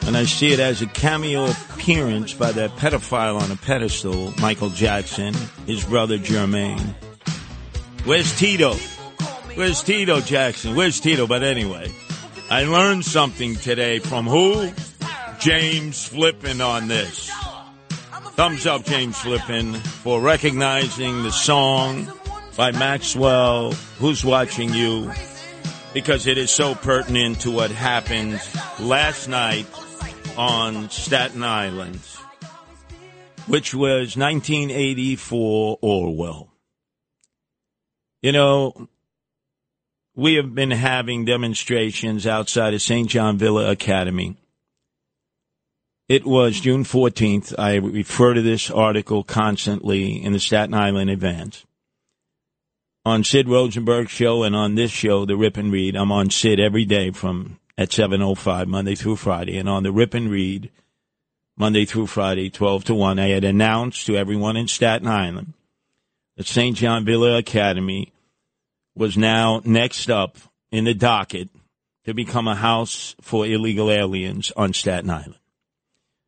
And 0.05 0.15
I 0.15 0.23
see 0.23 0.53
it 0.53 0.59
as 0.61 0.81
a 0.81 0.87
cameo 0.87 1.47
appearance 1.73 2.31
by 2.31 2.53
that 2.53 2.77
pedophile 2.77 3.37
on 3.37 3.51
a 3.51 3.57
pedestal, 3.57 4.33
Michael 4.39 4.69
Jackson, 4.69 5.33
his 5.65 5.83
brother 5.83 6.17
Jermaine. 6.17 6.95
Where's 8.05 8.39
Tito? 8.39 8.75
Where's 9.55 9.83
Tito 9.83 10.21
Jackson? 10.21 10.77
Where's 10.77 11.01
Tito? 11.01 11.27
But 11.27 11.43
anyway, 11.43 11.91
I 12.49 12.63
learned 12.63 13.03
something 13.03 13.57
today 13.57 13.99
from 13.99 14.27
who? 14.27 14.71
James 15.39 16.07
Flippin 16.07 16.61
on 16.61 16.87
this. 16.87 17.29
Thumbs 18.37 18.65
up, 18.65 18.85
James 18.85 19.19
Flippin, 19.19 19.73
for 19.73 20.21
recognizing 20.21 21.23
the 21.23 21.31
song 21.33 22.09
by 22.57 22.71
Maxwell, 22.71 23.71
Who's 23.99 24.25
Watching 24.25 24.73
You, 24.73 25.11
because 25.93 26.25
it 26.25 26.39
is 26.39 26.49
so 26.49 26.73
pertinent 26.73 27.41
to 27.41 27.51
what 27.51 27.69
happened 27.69 28.41
last 28.79 29.27
night 29.27 29.67
on 30.35 30.89
Staten 30.89 31.43
Island, 31.43 31.99
which 33.45 33.75
was 33.75 34.17
1984 34.17 35.77
Orwell. 35.81 36.51
You 38.23 38.31
know, 38.31 38.89
we 40.15 40.33
have 40.33 40.55
been 40.55 40.71
having 40.71 41.25
demonstrations 41.25 42.25
outside 42.25 42.73
of 42.73 42.81
St. 42.81 43.07
John 43.07 43.37
Villa 43.37 43.69
Academy. 43.69 44.35
It 46.09 46.25
was 46.25 46.59
June 46.59 46.85
14th. 46.85 47.53
I 47.59 47.75
refer 47.75 48.33
to 48.33 48.41
this 48.41 48.71
article 48.71 49.23
constantly 49.23 50.23
in 50.23 50.33
the 50.33 50.39
Staten 50.39 50.73
Island 50.73 51.11
Advance. 51.11 51.66
On 53.07 53.23
Sid 53.23 53.47
Rosenberg's 53.47 54.11
show 54.11 54.43
and 54.43 54.53
on 54.53 54.75
this 54.75 54.91
show, 54.91 55.23
The 55.23 55.37
Rip 55.37 55.55
and 55.55 55.71
Read, 55.71 55.95
I'm 55.95 56.11
on 56.11 56.29
Sid 56.29 56.59
every 56.59 56.83
day 56.83 57.11
from 57.11 57.57
at 57.77 57.87
7.05, 57.87 58.67
Monday 58.67 58.95
through 58.95 59.15
Friday. 59.15 59.57
And 59.57 59.69
on 59.69 59.83
The 59.83 59.93
Rip 59.93 60.13
and 60.13 60.29
Read, 60.29 60.69
Monday 61.55 61.85
through 61.85 62.07
Friday, 62.07 62.49
12 62.49 62.83
to 62.83 62.93
1, 62.93 63.17
I 63.17 63.29
had 63.29 63.45
announced 63.45 64.07
to 64.07 64.17
everyone 64.17 64.57
in 64.57 64.67
Staten 64.67 65.07
Island 65.07 65.53
that 66.35 66.47
St. 66.47 66.75
John 66.75 67.05
Villa 67.05 67.37
Academy 67.37 68.11
was 68.93 69.15
now 69.15 69.61
next 69.63 70.09
up 70.09 70.35
in 70.69 70.83
the 70.83 70.93
docket 70.93 71.47
to 72.03 72.13
become 72.13 72.49
a 72.49 72.55
house 72.55 73.15
for 73.21 73.45
illegal 73.45 73.89
aliens 73.89 74.51
on 74.57 74.73
Staten 74.73 75.09
Island. 75.09 75.39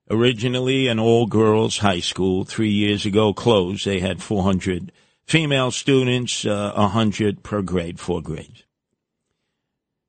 Originally 0.10 0.88
an 0.88 0.98
all 0.98 1.26
girls 1.26 1.80
high 1.80 2.00
school, 2.00 2.46
three 2.46 2.72
years 2.72 3.06
ago 3.06 3.34
closed. 3.34 3.84
They 3.84 4.00
had 4.00 4.24
400 4.24 4.94
female 5.30 5.70
students, 5.70 6.44
uh, 6.44 6.72
100 6.74 7.44
per 7.44 7.62
grade, 7.62 8.00
four 8.00 8.20
grades. 8.20 8.64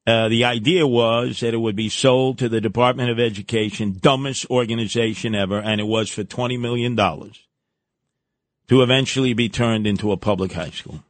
Uh, 0.07 0.31
the 0.31 0.47
idea 0.47 0.87
was 0.87 1.41
that 1.41 1.53
it 1.53 1.59
would 1.59 1.77
be 1.77 1.91
sold 1.91 2.39
to 2.39 2.49
the 2.49 2.61
Department 2.61 3.11
of 3.11 3.21
Education, 3.21 3.99
dumbest 4.01 4.51
organization 4.51 5.35
ever, 5.35 5.59
and 5.59 5.79
it 5.79 5.87
was 5.87 6.09
for 6.09 6.25
$20 6.25 6.59
million 6.59 6.97
to 6.97 8.83
eventually 8.83 9.35
be 9.35 9.51
turned 9.51 9.87
into 9.87 10.11
a 10.11 10.17
public 10.17 10.53
high 10.53 10.71
school. 10.71 11.05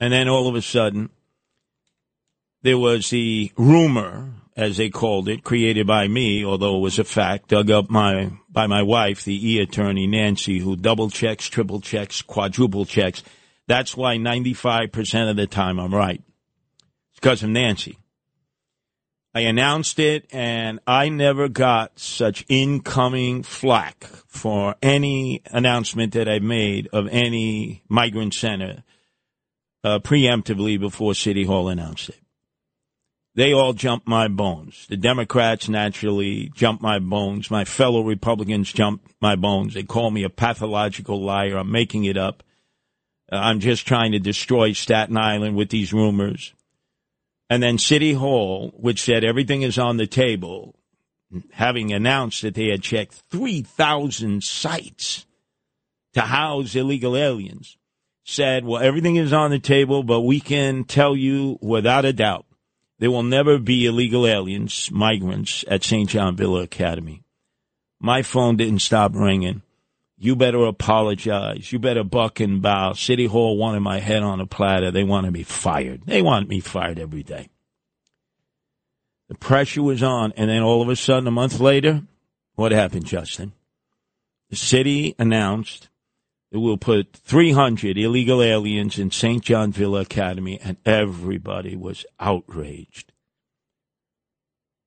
And 0.00 0.10
then 0.10 0.26
all 0.26 0.48
of 0.48 0.54
a 0.54 0.62
sudden, 0.62 1.10
there 2.62 2.78
was 2.78 3.10
the 3.10 3.52
rumor 3.58 4.32
as 4.60 4.76
they 4.76 4.90
called 4.90 5.26
it, 5.26 5.42
created 5.42 5.86
by 5.86 6.06
me, 6.06 6.44
although 6.44 6.76
it 6.76 6.80
was 6.80 6.98
a 6.98 7.04
fact, 7.04 7.48
dug 7.48 7.70
up 7.70 7.88
my 7.88 8.30
by 8.50 8.66
my 8.66 8.82
wife, 8.82 9.24
the 9.24 9.52
e 9.52 9.58
attorney 9.58 10.06
Nancy, 10.06 10.58
who 10.58 10.76
double 10.76 11.08
checks, 11.08 11.48
triple 11.48 11.80
checks, 11.80 12.20
quadruple 12.20 12.84
checks. 12.84 13.22
That's 13.66 13.96
why 13.96 14.16
95% 14.16 15.30
of 15.30 15.36
the 15.36 15.46
time 15.46 15.78
I'm 15.78 15.94
right. 15.94 16.22
It's 17.10 17.20
because 17.20 17.42
of 17.42 17.48
Nancy. 17.48 17.98
I 19.34 19.42
announced 19.42 19.98
it, 19.98 20.26
and 20.30 20.80
I 20.86 21.08
never 21.08 21.48
got 21.48 21.98
such 21.98 22.44
incoming 22.48 23.44
flack 23.44 24.04
for 24.26 24.74
any 24.82 25.40
announcement 25.46 26.12
that 26.14 26.28
I 26.28 26.40
made 26.40 26.88
of 26.92 27.08
any 27.10 27.84
migrant 27.88 28.34
center 28.34 28.82
uh, 29.84 30.00
preemptively 30.00 30.78
before 30.78 31.14
City 31.14 31.44
Hall 31.44 31.68
announced 31.68 32.10
it 32.10 32.20
they 33.34 33.52
all 33.52 33.72
jump 33.72 34.06
my 34.08 34.28
bones. 34.28 34.86
The 34.88 34.96
Democrats 34.96 35.68
naturally 35.68 36.50
jump 36.54 36.80
my 36.80 36.98
bones. 36.98 37.50
My 37.50 37.64
fellow 37.64 38.02
Republicans 38.02 38.72
jump 38.72 39.08
my 39.20 39.36
bones. 39.36 39.74
They 39.74 39.84
call 39.84 40.10
me 40.10 40.24
a 40.24 40.30
pathological 40.30 41.22
liar. 41.22 41.58
I'm 41.58 41.70
making 41.70 42.04
it 42.04 42.16
up. 42.16 42.42
Uh, 43.30 43.36
I'm 43.36 43.60
just 43.60 43.86
trying 43.86 44.12
to 44.12 44.18
destroy 44.18 44.72
Staten 44.72 45.16
Island 45.16 45.56
with 45.56 45.70
these 45.70 45.92
rumors. 45.92 46.54
And 47.48 47.62
then 47.62 47.78
City 47.78 48.14
Hall, 48.14 48.72
which 48.76 49.02
said 49.02 49.22
everything 49.22 49.62
is 49.62 49.78
on 49.78 49.96
the 49.96 50.06
table, 50.06 50.76
having 51.52 51.92
announced 51.92 52.42
that 52.42 52.54
they 52.54 52.68
had 52.68 52.82
checked 52.82 53.22
3,000 53.30 54.42
sites 54.42 55.26
to 56.14 56.22
house 56.22 56.74
illegal 56.74 57.16
aliens, 57.16 57.76
said, 58.24 58.64
well, 58.64 58.82
everything 58.82 59.16
is 59.16 59.32
on 59.32 59.50
the 59.50 59.58
table, 59.60 60.02
but 60.02 60.22
we 60.22 60.40
can 60.40 60.84
tell 60.84 61.16
you 61.16 61.58
without 61.60 62.04
a 62.04 62.12
doubt 62.12 62.46
there 63.00 63.10
will 63.10 63.22
never 63.22 63.58
be 63.58 63.86
illegal 63.86 64.26
aliens, 64.26 64.90
migrants 64.92 65.64
at 65.66 65.82
St. 65.82 66.08
John 66.08 66.36
Villa 66.36 66.62
Academy. 66.62 67.22
My 67.98 68.22
phone 68.22 68.56
didn't 68.56 68.80
stop 68.80 69.14
ringing. 69.14 69.62
You 70.18 70.36
better 70.36 70.66
apologize. 70.66 71.72
You 71.72 71.78
better 71.78 72.04
buck 72.04 72.40
and 72.40 72.60
bow. 72.60 72.92
City 72.92 73.24
Hall 73.24 73.56
wanted 73.56 73.80
my 73.80 74.00
head 74.00 74.22
on 74.22 74.38
a 74.40 74.46
platter. 74.46 74.90
They 74.90 75.02
wanted 75.02 75.32
me 75.32 75.44
fired. 75.44 76.02
They 76.04 76.20
want 76.20 76.50
me 76.50 76.60
fired 76.60 76.98
every 76.98 77.22
day. 77.22 77.48
The 79.28 79.34
pressure 79.34 79.82
was 79.82 80.02
on, 80.02 80.34
and 80.36 80.50
then 80.50 80.62
all 80.62 80.82
of 80.82 80.90
a 80.90 80.96
sudden, 80.96 81.26
a 81.26 81.30
month 81.30 81.58
later, 81.58 82.02
what 82.54 82.72
happened, 82.72 83.06
Justin? 83.06 83.52
The 84.50 84.56
city 84.56 85.14
announced 85.18 85.88
it 86.50 86.58
will 86.58 86.76
put 86.76 87.14
300 87.14 87.96
illegal 87.96 88.42
aliens 88.42 88.98
in 88.98 89.10
St. 89.10 89.42
John 89.42 89.72
Villa 89.72 90.00
Academy, 90.00 90.58
and 90.62 90.76
everybody 90.84 91.76
was 91.76 92.04
outraged. 92.18 93.12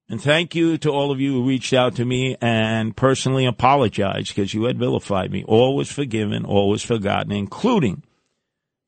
And 0.10 0.21
thank 0.21 0.54
you 0.54 0.78
to 0.80 0.89
all 0.91 1.12
of 1.12 1.21
you 1.21 1.34
who 1.34 1.47
reached 1.47 1.73
out 1.73 1.95
to 1.95 2.06
me 2.06 2.36
and 2.41 2.95
personally 2.95 3.45
apologized 3.45 4.36
because 4.36 4.54
you 4.54 4.65
had 4.65 4.78
vilified 4.78 5.32
me. 5.32 5.43
All 5.45 5.76
was 5.76 5.91
forgiven, 5.91 6.45
all 6.45 6.69
was 6.69 6.84
forgotten, 6.84 7.32
including 7.32 8.04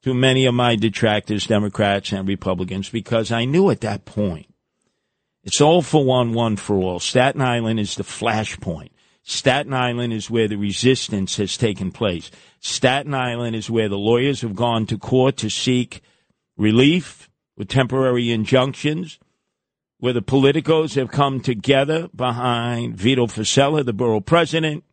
to 0.03 0.13
many 0.13 0.45
of 0.45 0.53
my 0.53 0.75
detractors, 0.75 1.47
Democrats 1.47 2.11
and 2.11 2.27
Republicans, 2.27 2.89
because 2.89 3.31
I 3.31 3.45
knew 3.45 3.69
at 3.69 3.81
that 3.81 4.05
point 4.05 4.53
it's 5.43 5.61
all 5.61 5.81
for 5.81 6.03
one, 6.03 6.33
one 6.33 6.57
for 6.57 6.75
all. 6.75 6.99
Staten 6.99 7.41
Island 7.41 7.79
is 7.79 7.95
the 7.95 8.03
flashpoint. 8.03 8.89
Staten 9.23 9.73
Island 9.73 10.13
is 10.13 10.29
where 10.29 10.47
the 10.47 10.57
resistance 10.57 11.37
has 11.37 11.57
taken 11.57 11.91
place. 11.91 12.29
Staten 12.65 13.13
Island 13.13 13.55
is 13.55 13.69
where 13.69 13.87
the 13.87 13.97
lawyers 13.97 14.41
have 14.41 14.55
gone 14.55 14.85
to 14.87 14.97
court 14.97 15.37
to 15.37 15.49
seek 15.49 16.01
relief 16.57 17.29
with 17.55 17.67
temporary 17.67 18.31
injunctions, 18.31 19.19
where 19.99 20.13
the 20.13 20.21
politicos 20.21 20.95
have 20.95 21.11
come 21.11 21.39
together 21.39 22.09
behind 22.15 22.97
Vito 22.97 23.27
Fossella, 23.27 23.85
the 23.85 23.93
borough 23.93 24.19
president, 24.19 24.83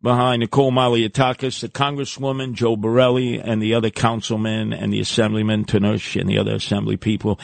behind 0.00 0.40
Nicole 0.40 0.72
Malliotakis, 0.72 1.60
the 1.60 1.68
congresswoman, 1.68 2.54
Joe 2.54 2.76
Borelli, 2.76 3.38
and 3.38 3.62
the 3.62 3.74
other 3.74 3.90
councilmen 3.90 4.72
and 4.72 4.92
the 4.92 5.00
assemblyman, 5.00 5.66
Tanush, 5.66 6.18
and 6.18 6.30
the 6.30 6.38
other 6.38 6.54
assembly 6.54 6.96
people 6.96 7.38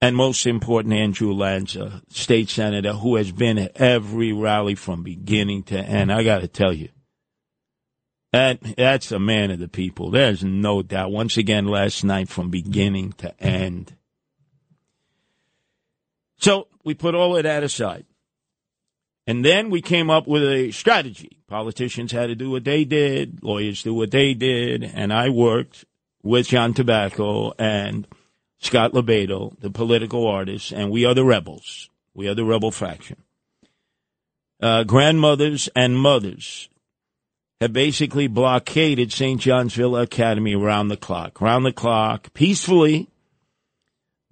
and 0.00 0.16
most 0.16 0.46
important, 0.46 0.94
Andrew 0.94 1.32
Lanza, 1.32 2.02
state 2.08 2.48
senator, 2.48 2.94
who 2.94 3.14
has 3.14 3.30
been 3.30 3.56
at 3.56 3.76
every 3.76 4.32
rally 4.32 4.74
from 4.74 5.04
beginning 5.04 5.62
to 5.64 5.78
end. 5.78 6.12
I 6.12 6.24
got 6.24 6.40
to 6.40 6.48
tell 6.48 6.72
you, 6.72 6.88
that 8.32 8.60
that's 8.76 9.12
a 9.12 9.18
man 9.18 9.50
of 9.50 9.58
the 9.58 9.68
people. 9.68 10.10
There's 10.10 10.42
no 10.42 10.82
doubt. 10.82 11.12
Once 11.12 11.36
again, 11.36 11.66
last 11.66 12.02
night 12.02 12.28
from 12.28 12.50
beginning 12.50 13.12
to 13.18 13.38
end. 13.42 13.94
So 16.38 16.68
we 16.82 16.94
put 16.94 17.14
all 17.14 17.36
of 17.36 17.42
that 17.44 17.62
aside. 17.62 18.06
And 19.26 19.44
then 19.44 19.70
we 19.70 19.80
came 19.80 20.10
up 20.10 20.26
with 20.26 20.42
a 20.42 20.72
strategy. 20.72 21.38
Politicians 21.46 22.10
had 22.10 22.26
to 22.26 22.34
do 22.34 22.50
what 22.50 22.64
they 22.64 22.84
did, 22.84 23.42
lawyers 23.42 23.82
do 23.82 23.94
what 23.94 24.10
they 24.10 24.34
did, 24.34 24.82
and 24.82 25.12
I 25.12 25.28
worked 25.28 25.84
with 26.22 26.48
John 26.48 26.74
Tabacco 26.74 27.52
and 27.58 28.08
Scott 28.58 28.92
LoBaido, 28.92 29.60
the 29.60 29.70
political 29.70 30.26
artist, 30.26 30.72
and 30.72 30.90
we 30.90 31.04
are 31.04 31.14
the 31.14 31.24
rebels. 31.24 31.90
We 32.14 32.28
are 32.28 32.34
the 32.34 32.44
rebel 32.44 32.70
faction. 32.70 33.22
Uh, 34.60 34.84
grandmothers 34.84 35.68
and 35.76 35.96
mothers 35.96 36.68
have 37.62 37.72
basically 37.72 38.26
blockaded 38.26 39.12
St. 39.12 39.40
John 39.40 39.68
Villa 39.68 40.02
Academy 40.02 40.52
around 40.52 40.88
the 40.88 40.96
clock, 40.96 41.40
around 41.40 41.62
the 41.62 41.72
clock, 41.72 42.34
peacefully, 42.34 43.08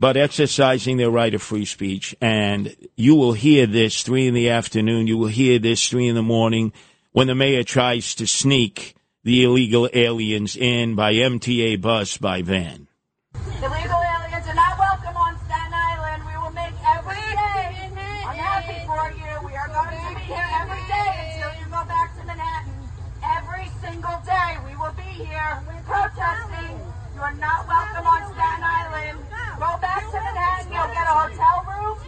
but 0.00 0.16
exercising 0.16 0.96
their 0.96 1.10
right 1.10 1.32
of 1.32 1.40
free 1.40 1.64
speech. 1.64 2.16
And 2.20 2.74
you 2.96 3.14
will 3.14 3.34
hear 3.34 3.66
this 3.66 4.02
three 4.02 4.26
in 4.26 4.34
the 4.34 4.50
afternoon. 4.50 5.06
You 5.06 5.16
will 5.16 5.28
hear 5.28 5.60
this 5.60 5.88
three 5.88 6.08
in 6.08 6.16
the 6.16 6.22
morning 6.22 6.72
when 7.12 7.28
the 7.28 7.36
mayor 7.36 7.62
tries 7.62 8.16
to 8.16 8.26
sneak 8.26 8.96
the 9.22 9.44
illegal 9.44 9.88
aliens 9.92 10.56
in 10.56 10.96
by 10.96 11.14
MTA 11.14 11.80
bus, 11.80 12.16
by 12.16 12.42
van. 12.42 12.88
Illegal 13.34 13.70
aliens 13.70 14.48
are 14.48 14.54
not 14.54 14.76
welcome 14.76 15.16
on 15.16 15.38
Staten 15.44 15.72
Island. 15.72 16.24
We 16.26 16.36
will 16.42 16.50
make 16.50 16.74
every 16.96 17.14
day. 17.14 17.90
I'm 18.26 18.36
happy 18.36 18.86
for 18.86 19.06
you. 19.14 19.46
We 19.46 19.54
are 19.54 19.68
going 19.68 20.00
to 20.02 20.18
be 20.18 20.24
here 20.24 20.48
every 20.62 20.82
day 20.88 21.38
until 21.38 21.60
you 21.60 21.66
go 21.66 21.84
back 21.84 22.18
to 22.18 22.26
Manhattan. 22.26 22.80
Every 23.22 23.68
single 23.82 24.18
day 24.24 24.56
we 24.64 24.74
will 24.76 24.92
be 24.92 25.02
here 25.02 25.62
protesting. 25.84 26.80
You 27.20 27.26
are 27.26 27.34
not 27.34 27.68
welcome 27.68 28.06
on 28.06 28.32
Staten 28.32 28.64
Island. 28.64 29.18
Go 29.60 29.76
back 29.76 30.08
to 30.08 30.16
Manhattan. 30.16 30.72
You'll 30.72 30.88
get 30.88 31.04
a 31.04 31.12
hotel 31.20 31.56
room. 31.68 31.98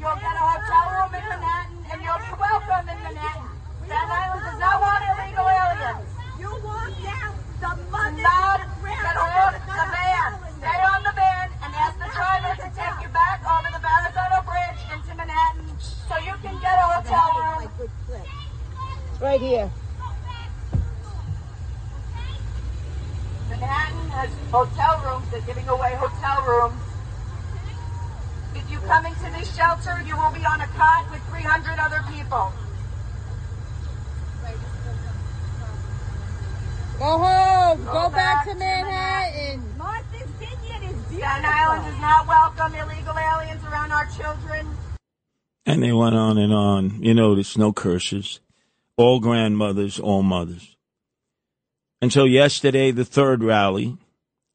You'll 0.00 0.16
get 0.16 0.32
a 0.32 0.44
hotel 0.48 0.84
room 0.96 1.12
in 1.12 1.28
Manhattan. 1.28 1.76
Right 19.20 19.40
here. 19.40 19.70
Manhattan 23.48 24.10
has 24.10 24.30
hotel 24.50 25.02
rooms. 25.04 25.30
They're 25.30 25.40
giving 25.42 25.68
away 25.68 25.94
hotel 25.94 26.44
rooms. 26.44 26.80
If 28.54 28.70
you 28.70 28.78
come 28.80 29.06
into 29.06 29.24
this 29.32 29.54
shelter, 29.56 30.02
you 30.06 30.16
will 30.16 30.32
be 30.32 30.44
on 30.44 30.60
a 30.60 30.66
cot 30.76 31.08
with 31.10 31.22
300 31.28 31.78
other 31.78 32.04
people. 32.12 32.52
Go 36.98 37.18
home. 37.18 37.84
Go, 37.84 37.92
Go 37.92 38.10
back, 38.10 38.14
back 38.14 38.44
to 38.46 38.52
to 38.52 38.58
Manhattan. 38.58 39.78
Martha's 39.78 40.30
Vineyard 40.40 40.82
is 40.84 40.96
beautiful. 41.08 41.18
Staten 41.18 41.44
Island 41.44 41.84
does 41.84 42.00
not 42.00 42.26
welcome 42.26 42.74
illegal 42.74 43.18
aliens 43.18 43.64
around 43.64 43.92
our 43.92 44.06
children. 44.16 44.66
And 45.66 45.82
they 45.82 45.92
went 45.92 46.14
on 46.14 46.38
and 46.38 46.52
on. 46.52 46.95
You 47.06 47.14
notice 47.14 47.56
no 47.56 47.72
curses. 47.72 48.40
All 48.96 49.20
grandmothers, 49.20 50.00
all 50.00 50.24
mothers. 50.24 50.76
And 52.02 52.12
so 52.12 52.24
yesterday, 52.24 52.90
the 52.90 53.04
third 53.04 53.44
rally, 53.44 53.96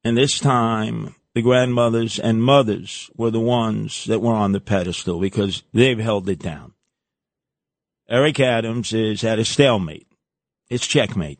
and 0.03 0.17
this 0.17 0.37
time 0.37 1.15
the 1.33 1.41
grandmothers 1.41 2.19
and 2.19 2.43
mothers 2.43 3.09
were 3.15 3.31
the 3.31 3.39
ones 3.39 4.03
that 4.03 4.19
were 4.19 4.33
on 4.33 4.51
the 4.51 4.59
pedestal 4.59 5.21
because 5.21 5.63
they've 5.71 5.97
held 5.97 6.27
it 6.27 6.39
down. 6.39 6.73
Eric 8.09 8.41
Adams 8.41 8.91
is 8.91 9.23
at 9.23 9.39
a 9.39 9.45
stalemate. 9.45 10.11
It's 10.69 10.85
checkmate. 10.85 11.39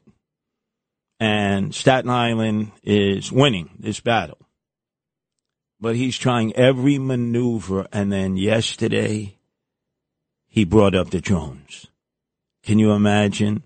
And 1.20 1.76
Staten 1.76 2.10
Island 2.10 2.72
is 2.84 3.34
winning 3.34 3.70
this 3.78 4.00
battle. 4.00 4.38
But 5.78 5.98
he's 5.98 6.18
trying 6.18 6.56
every 6.56 7.00
maneuver. 7.00 7.86
And 7.92 8.14
then 8.14 8.38
yesterday, 8.38 9.36
he 10.52 10.66
brought 10.66 10.94
up 10.94 11.10
the 11.10 11.22
drones. 11.22 11.88
Can 12.62 12.78
you 12.78 12.92
imagine? 12.92 13.64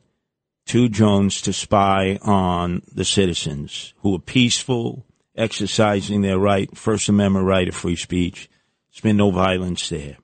Two 0.67 0.87
drones 0.87 1.41
to 1.41 1.51
spy 1.51 2.19
on 2.21 2.83
the 2.93 3.03
citizens 3.03 3.93
who 3.97 4.15
are 4.15 4.19
peaceful, 4.19 5.03
exercising 5.35 6.21
their 6.21 6.37
right, 6.37 6.75
First 6.77 7.09
Amendment 7.09 7.45
right 7.47 7.67
of 7.67 7.75
free 7.75 7.95
speech. 7.95 8.49
There's 8.89 9.01
been 9.01 9.17
no 9.17 9.31
violence 9.31 9.89
there. 9.89 10.17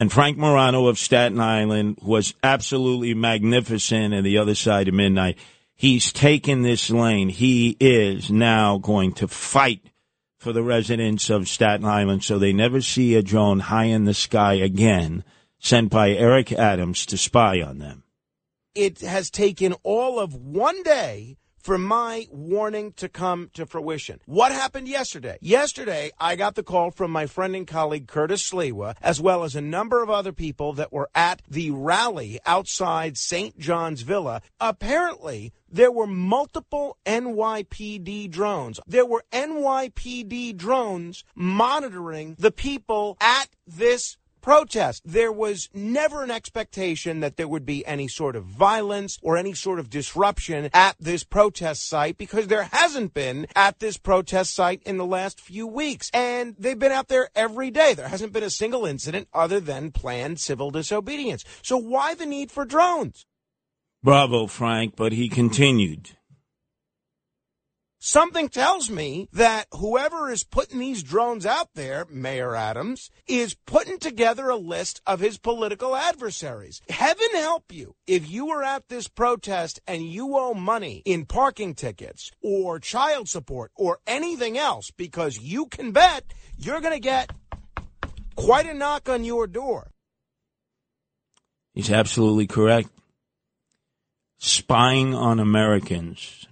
And 0.00 0.12
Frank 0.12 0.36
Morano 0.36 0.88
of 0.88 0.98
Staten 0.98 1.40
Island 1.40 1.98
was 2.02 2.34
absolutely 2.42 3.14
magnificent 3.14 4.14
at 4.14 4.24
the 4.24 4.38
other 4.38 4.56
side 4.56 4.88
of 4.88 4.94
midnight. 4.94 5.38
He's 5.76 6.12
taken 6.12 6.62
this 6.62 6.90
lane. 6.90 7.28
He 7.28 7.76
is 7.78 8.30
now 8.30 8.78
going 8.78 9.12
to 9.14 9.28
fight 9.28 9.80
for 10.38 10.52
the 10.52 10.62
residents 10.62 11.30
of 11.30 11.48
Staten 11.48 11.86
Island 11.86 12.24
so 12.24 12.38
they 12.38 12.52
never 12.52 12.80
see 12.80 13.14
a 13.14 13.22
drone 13.22 13.60
high 13.60 13.84
in 13.84 14.04
the 14.04 14.14
sky 14.14 14.54
again 14.54 15.24
sent 15.58 15.90
by 15.90 16.10
Eric 16.10 16.52
Adams 16.52 17.06
to 17.06 17.16
spy 17.16 17.60
on 17.60 17.78
them. 17.78 18.04
It 18.74 19.00
has 19.00 19.30
taken 19.30 19.74
all 19.82 20.18
of 20.18 20.34
one 20.34 20.82
day 20.82 21.38
for 21.66 21.76
my 21.76 22.28
warning 22.30 22.92
to 22.92 23.08
come 23.08 23.50
to 23.52 23.66
fruition. 23.66 24.20
What 24.24 24.52
happened 24.52 24.86
yesterday? 24.86 25.36
Yesterday, 25.40 26.12
I 26.16 26.36
got 26.36 26.54
the 26.54 26.62
call 26.62 26.92
from 26.92 27.10
my 27.10 27.26
friend 27.26 27.56
and 27.56 27.66
colleague 27.66 28.06
Curtis 28.06 28.48
Sliwa, 28.48 28.94
as 29.02 29.20
well 29.20 29.42
as 29.42 29.56
a 29.56 29.60
number 29.60 30.00
of 30.00 30.08
other 30.08 30.32
people 30.32 30.74
that 30.74 30.92
were 30.92 31.10
at 31.12 31.42
the 31.50 31.72
rally 31.72 32.38
outside 32.46 33.18
St. 33.18 33.58
John's 33.58 34.02
Villa. 34.02 34.42
Apparently, 34.60 35.52
there 35.68 35.90
were 35.90 36.06
multiple 36.06 36.98
NYPD 37.04 38.30
drones. 38.30 38.78
There 38.86 39.04
were 39.04 39.24
NYPD 39.32 40.56
drones 40.56 41.24
monitoring 41.34 42.36
the 42.38 42.52
people 42.52 43.16
at 43.20 43.48
this 43.66 44.18
protest. 44.46 45.02
There 45.04 45.32
was 45.32 45.68
never 45.74 46.22
an 46.22 46.30
expectation 46.30 47.18
that 47.18 47.36
there 47.36 47.48
would 47.48 47.66
be 47.66 47.84
any 47.84 48.06
sort 48.06 48.36
of 48.36 48.44
violence 48.44 49.18
or 49.20 49.36
any 49.36 49.54
sort 49.54 49.80
of 49.80 49.90
disruption 49.90 50.70
at 50.72 50.94
this 51.00 51.24
protest 51.24 51.88
site 51.88 52.16
because 52.16 52.46
there 52.46 52.62
hasn't 52.62 53.12
been 53.12 53.48
at 53.56 53.80
this 53.80 53.96
protest 53.96 54.54
site 54.54 54.84
in 54.84 54.98
the 54.98 55.04
last 55.04 55.40
few 55.40 55.66
weeks. 55.66 56.12
And 56.14 56.54
they've 56.60 56.78
been 56.78 56.92
out 56.92 57.08
there 57.08 57.28
every 57.34 57.72
day. 57.72 57.94
There 57.94 58.06
hasn't 58.06 58.32
been 58.32 58.44
a 58.44 58.50
single 58.50 58.86
incident 58.86 59.26
other 59.34 59.58
than 59.58 59.90
planned 59.90 60.38
civil 60.38 60.70
disobedience. 60.70 61.44
So 61.62 61.76
why 61.76 62.14
the 62.14 62.24
need 62.24 62.52
for 62.52 62.64
drones? 62.64 63.26
Bravo, 64.04 64.46
Frank, 64.46 64.94
but 64.94 65.10
he 65.10 65.28
continued. 65.28 66.10
Something 67.98 68.50
tells 68.50 68.90
me 68.90 69.28
that 69.32 69.66
whoever 69.72 70.30
is 70.30 70.44
putting 70.44 70.78
these 70.78 71.02
drones 71.02 71.46
out 71.46 71.70
there, 71.74 72.06
Mayor 72.10 72.54
Adams, 72.54 73.10
is 73.26 73.56
putting 73.66 73.98
together 73.98 74.50
a 74.50 74.56
list 74.56 75.00
of 75.06 75.20
his 75.20 75.38
political 75.38 75.96
adversaries. 75.96 76.82
Heaven 76.90 77.28
help 77.32 77.72
you 77.72 77.96
if 78.06 78.30
you 78.30 78.46
were 78.46 78.62
at 78.62 78.88
this 78.88 79.08
protest 79.08 79.80
and 79.86 80.02
you 80.02 80.36
owe 80.36 80.52
money 80.54 81.02
in 81.06 81.24
parking 81.24 81.74
tickets 81.74 82.30
or 82.42 82.78
child 82.78 83.28
support 83.28 83.72
or 83.74 83.98
anything 84.06 84.58
else 84.58 84.90
because 84.90 85.38
you 85.38 85.66
can 85.66 85.92
bet 85.92 86.34
you're 86.58 86.82
going 86.82 86.92
to 86.92 87.00
get 87.00 87.30
quite 88.36 88.66
a 88.66 88.74
knock 88.74 89.08
on 89.08 89.24
your 89.24 89.46
door. 89.46 89.90
He's 91.72 91.90
absolutely 91.90 92.46
correct. 92.46 92.88
Spying 94.38 95.14
on 95.14 95.40
Americans. 95.40 96.46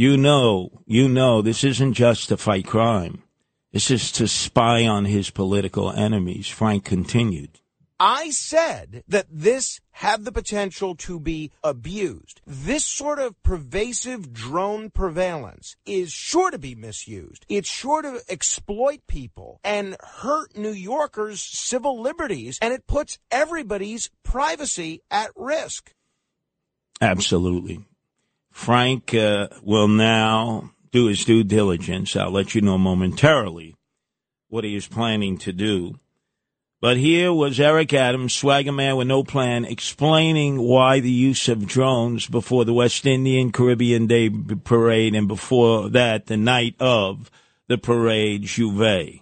You 0.00 0.16
know, 0.16 0.70
you 0.86 1.10
know, 1.10 1.42
this 1.42 1.62
isn't 1.62 1.92
just 1.92 2.30
to 2.30 2.38
fight 2.38 2.64
crime. 2.64 3.22
This 3.70 3.90
is 3.90 4.10
to 4.12 4.26
spy 4.28 4.86
on 4.86 5.04
his 5.04 5.28
political 5.28 5.92
enemies, 5.92 6.48
Frank 6.48 6.86
continued. 6.86 7.60
I 8.00 8.30
said 8.30 9.04
that 9.08 9.26
this 9.30 9.78
had 9.90 10.24
the 10.24 10.32
potential 10.32 10.94
to 10.94 11.20
be 11.20 11.50
abused. 11.62 12.40
This 12.46 12.86
sort 12.86 13.18
of 13.18 13.42
pervasive 13.42 14.32
drone 14.32 14.90
surveillance 14.96 15.76
is 15.84 16.10
sure 16.10 16.50
to 16.50 16.58
be 16.58 16.74
misused. 16.74 17.44
It's 17.50 17.70
sure 17.70 18.00
to 18.00 18.22
exploit 18.26 19.06
people 19.06 19.60
and 19.62 19.98
hurt 20.00 20.56
New 20.56 20.72
Yorkers' 20.72 21.42
civil 21.42 22.00
liberties, 22.00 22.58
and 22.62 22.72
it 22.72 22.86
puts 22.86 23.18
everybody's 23.30 24.08
privacy 24.22 25.02
at 25.10 25.28
risk. 25.36 25.92
Absolutely. 27.02 27.84
Frank 28.50 29.14
uh, 29.14 29.48
will 29.62 29.88
now 29.88 30.70
do 30.92 31.06
his 31.06 31.24
due 31.24 31.44
diligence. 31.44 32.16
I'll 32.16 32.30
let 32.30 32.54
you 32.54 32.60
know 32.60 32.78
momentarily 32.78 33.74
what 34.48 34.64
he 34.64 34.76
is 34.76 34.86
planning 34.86 35.38
to 35.38 35.52
do. 35.52 35.98
But 36.80 36.96
here 36.96 37.30
was 37.30 37.60
Eric 37.60 37.92
Adams, 37.92 38.32
swagger 38.34 38.72
man 38.72 38.96
with 38.96 39.06
no 39.06 39.22
plan, 39.22 39.66
explaining 39.66 40.58
why 40.58 41.00
the 41.00 41.10
use 41.10 41.46
of 41.46 41.66
drones 41.66 42.26
before 42.26 42.64
the 42.64 42.72
West 42.72 43.04
Indian 43.04 43.52
Caribbean 43.52 44.06
Day 44.06 44.30
Parade 44.30 45.14
and 45.14 45.28
before 45.28 45.90
that, 45.90 46.26
the 46.26 46.38
night 46.38 46.74
of 46.80 47.30
the 47.68 47.76
parade, 47.76 48.44
J'ouvert. 48.44 49.20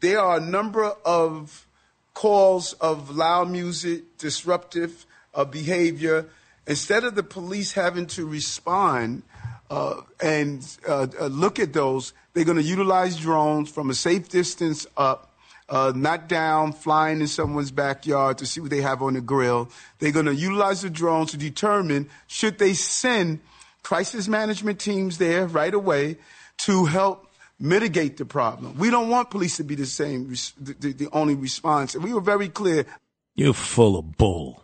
There 0.00 0.20
are 0.20 0.36
a 0.36 0.40
number 0.40 0.84
of 0.84 1.66
calls 2.12 2.74
of 2.74 3.16
loud 3.16 3.50
music, 3.50 4.18
disruptive 4.18 5.06
uh, 5.34 5.44
behavior. 5.44 6.28
Instead 6.68 7.02
of 7.02 7.16
the 7.16 7.24
police 7.24 7.72
having 7.72 8.06
to 8.06 8.26
respond 8.26 9.22
uh, 9.70 10.00
and 10.22 10.64
uh, 10.86 11.08
uh 11.20 11.26
look 11.26 11.58
at 11.58 11.72
those, 11.72 12.12
they're 12.32 12.44
going 12.44 12.58
to 12.58 12.62
utilize 12.62 13.16
drones 13.16 13.68
from 13.70 13.90
a 13.90 13.94
safe 13.94 14.28
distance 14.28 14.86
up 14.96 15.28
uh, 15.68 15.92
not 15.94 16.28
down, 16.28 16.72
flying 16.72 17.20
in 17.20 17.26
someone's 17.26 17.70
backyard 17.70 18.38
to 18.38 18.46
see 18.46 18.60
what 18.60 18.70
they 18.70 18.80
have 18.80 19.02
on 19.02 19.14
the 19.14 19.20
grill. 19.20 19.68
They're 19.98 20.12
going 20.12 20.26
to 20.26 20.34
utilize 20.34 20.82
the 20.82 20.90
drones 20.90 21.32
to 21.32 21.36
determine 21.36 22.08
should 22.26 22.58
they 22.58 22.74
send 22.74 23.40
crisis 23.82 24.28
management 24.28 24.78
teams 24.78 25.18
there 25.18 25.46
right 25.46 25.74
away 25.74 26.16
to 26.58 26.84
help 26.84 27.26
mitigate 27.58 28.16
the 28.16 28.24
problem. 28.24 28.78
We 28.78 28.90
don't 28.90 29.08
want 29.08 29.30
police 29.30 29.56
to 29.56 29.64
be 29.64 29.74
the 29.74 29.86
same, 29.86 30.28
the, 30.28 30.74
the, 30.78 30.92
the 30.92 31.08
only 31.12 31.34
response. 31.34 31.96
We 31.96 32.12
were 32.12 32.20
very 32.20 32.48
clear. 32.48 32.86
You're 33.34 33.54
full 33.54 33.98
of 33.98 34.16
bull. 34.16 34.62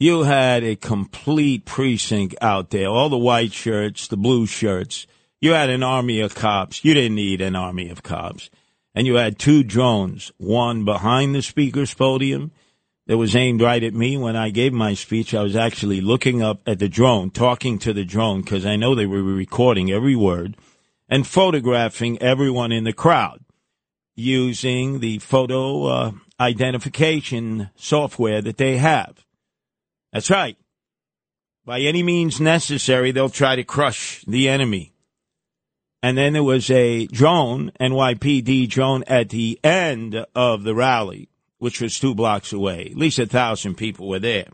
You 0.00 0.24
had 0.24 0.64
a 0.64 0.74
complete 0.74 1.64
precinct 1.64 2.34
out 2.40 2.70
there, 2.70 2.88
all 2.88 3.08
the 3.08 3.16
white 3.16 3.52
shirts, 3.52 4.08
the 4.08 4.16
blue 4.16 4.46
shirts. 4.46 5.06
You 5.40 5.52
had 5.52 5.70
an 5.70 5.84
army 5.84 6.20
of 6.20 6.34
cops. 6.34 6.84
You 6.84 6.94
didn't 6.94 7.14
need 7.14 7.40
an 7.40 7.54
army 7.54 7.88
of 7.90 8.02
cops 8.02 8.50
and 8.94 9.06
you 9.06 9.14
had 9.14 9.38
two 9.38 9.62
drones, 9.62 10.32
one 10.36 10.84
behind 10.84 11.34
the 11.34 11.42
speaker's 11.42 11.94
podium 11.94 12.50
that 13.06 13.18
was 13.18 13.36
aimed 13.36 13.62
right 13.62 13.82
at 13.82 13.94
me 13.94 14.16
when 14.16 14.36
I 14.36 14.50
gave 14.50 14.72
my 14.72 14.94
speech. 14.94 15.34
I 15.34 15.42
was 15.42 15.56
actually 15.56 16.00
looking 16.00 16.42
up 16.42 16.60
at 16.66 16.78
the 16.78 16.88
drone, 16.88 17.30
talking 17.30 17.78
to 17.80 17.92
the 17.92 18.04
drone 18.04 18.42
because 18.42 18.66
I 18.66 18.76
know 18.76 18.94
they 18.94 19.06
were 19.06 19.22
recording 19.22 19.90
every 19.90 20.16
word 20.16 20.56
and 21.08 21.26
photographing 21.26 22.20
everyone 22.20 22.72
in 22.72 22.84
the 22.84 22.92
crowd 22.92 23.40
using 24.14 25.00
the 25.00 25.18
photo 25.18 25.86
uh, 25.86 26.12
identification 26.38 27.70
software 27.76 28.42
that 28.42 28.58
they 28.58 28.76
have. 28.76 29.24
That's 30.12 30.30
right. 30.30 30.56
By 31.64 31.80
any 31.80 32.02
means 32.02 32.40
necessary, 32.40 33.12
they'll 33.12 33.28
try 33.28 33.56
to 33.56 33.64
crush 33.64 34.24
the 34.26 34.48
enemy. 34.48 34.92
And 36.02 36.16
then 36.16 36.32
there 36.32 36.42
was 36.42 36.70
a 36.70 37.06
drone, 37.06 37.72
NYPD 37.78 38.68
drone, 38.68 39.04
at 39.06 39.28
the 39.28 39.60
end 39.62 40.24
of 40.34 40.62
the 40.62 40.74
rally 40.74 41.30
which 41.60 41.80
was 41.80 41.98
two 41.98 42.14
blocks 42.14 42.52
away. 42.52 42.88
At 42.90 42.96
least 42.96 43.18
a 43.20 43.26
thousand 43.26 43.76
people 43.76 44.08
were 44.08 44.18
there. 44.18 44.48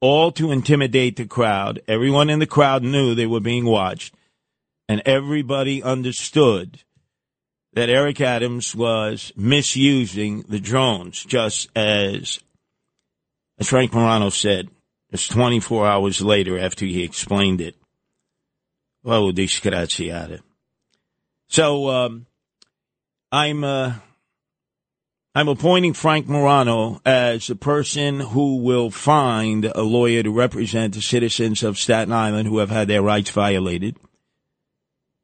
All 0.00 0.32
to 0.32 0.50
intimidate 0.50 1.16
the 1.16 1.26
crowd. 1.26 1.82
Everyone 1.86 2.30
in 2.30 2.38
the 2.38 2.46
crowd 2.46 2.82
knew 2.82 3.14
they 3.14 3.26
were 3.26 3.40
being 3.40 3.66
watched, 3.66 4.14
and 4.88 5.02
everybody 5.04 5.82
understood 5.82 6.84
that 7.74 7.90
Eric 7.90 8.20
Adams 8.20 8.74
was 8.74 9.32
misusing 9.36 10.42
the 10.48 10.60
drones, 10.60 11.24
just 11.24 11.68
as, 11.76 12.38
as 13.60 13.68
Frank 13.68 13.92
Morano 13.92 14.30
said, 14.30 14.70
it's 15.10 15.28
24 15.28 15.86
hours 15.86 16.22
later 16.22 16.58
after 16.58 16.86
he 16.86 17.04
explained 17.04 17.60
it. 17.60 17.76
Oh, 19.04 19.32
disgraziate. 19.32 20.40
So, 21.48 21.90
um, 21.90 22.26
I'm, 23.30 23.62
uh, 23.62 23.94
I'm 25.34 25.48
appointing 25.48 25.92
Frank 25.92 26.26
Morano 26.26 27.00
as 27.04 27.48
the 27.48 27.54
person 27.54 28.20
who 28.20 28.56
will 28.56 28.90
find 28.90 29.66
a 29.66 29.82
lawyer 29.82 30.22
to 30.22 30.30
represent 30.30 30.94
the 30.94 31.02
citizens 31.02 31.62
of 31.62 31.78
Staten 31.78 32.12
Island 32.12 32.48
who 32.48 32.58
have 32.58 32.70
had 32.70 32.88
their 32.88 33.02
rights 33.02 33.30
violated. 33.30 33.96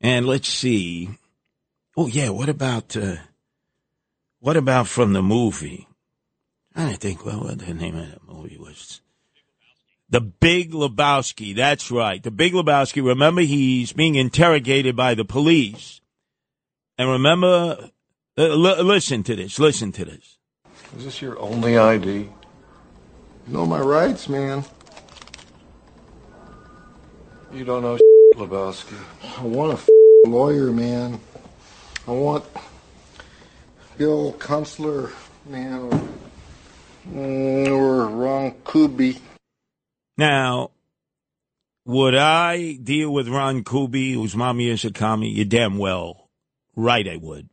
And 0.00 0.26
let's 0.26 0.48
see. 0.48 1.10
Oh 1.96 2.06
yeah, 2.06 2.28
what 2.28 2.48
about 2.50 2.96
uh, 2.96 3.16
what 4.40 4.56
about 4.56 4.86
from 4.86 5.14
the 5.14 5.22
movie? 5.22 5.85
I 6.76 6.92
think 6.94 7.24
well, 7.24 7.40
what 7.40 7.58
the 7.58 7.72
name 7.72 7.96
of 7.96 8.10
that 8.10 8.26
movie 8.28 8.58
was. 8.58 9.00
The 10.08 10.20
Big 10.20 10.72
Lebowski. 10.72 11.56
That's 11.56 11.90
right. 11.90 12.22
The 12.22 12.30
Big 12.30 12.52
Lebowski. 12.52 13.04
Remember, 13.04 13.40
he's 13.40 13.92
being 13.92 14.14
interrogated 14.14 14.94
by 14.94 15.14
the 15.14 15.24
police. 15.24 16.00
And 16.98 17.10
remember, 17.10 17.90
uh, 18.38 18.42
l- 18.42 18.84
listen 18.84 19.22
to 19.24 19.34
this. 19.34 19.58
Listen 19.58 19.90
to 19.92 20.04
this. 20.04 20.38
Is 20.96 21.04
this 21.04 21.22
your 21.22 21.38
only 21.40 21.76
ID? 21.76 22.08
You 22.08 22.30
know 23.48 23.66
my 23.66 23.80
rights, 23.80 24.28
man. 24.28 24.64
You 27.52 27.64
don't 27.64 27.82
know 27.82 27.98
Lebowski. 28.36 28.96
I 29.38 29.42
want 29.42 29.78
a 29.78 30.28
lawyer, 30.28 30.70
man. 30.70 31.20
I 32.06 32.12
want 32.12 32.44
Bill 33.96 34.34
Kunstler, 34.34 35.10
man, 35.46 35.90
or, 37.14 38.06
Ron 38.08 38.54
Kuby. 38.64 39.18
Now, 40.16 40.70
would 41.84 42.14
I 42.14 42.74
deal 42.74 43.12
with 43.12 43.28
Ron 43.28 43.62
Kuby, 43.62 44.14
whose 44.14 44.34
mommy 44.34 44.68
is 44.68 44.84
a 44.84 44.90
commie? 44.90 45.30
You 45.30 45.44
damn 45.44 45.78
well 45.78 46.26
right 46.76 47.08
I 47.08 47.16
would. 47.16 47.48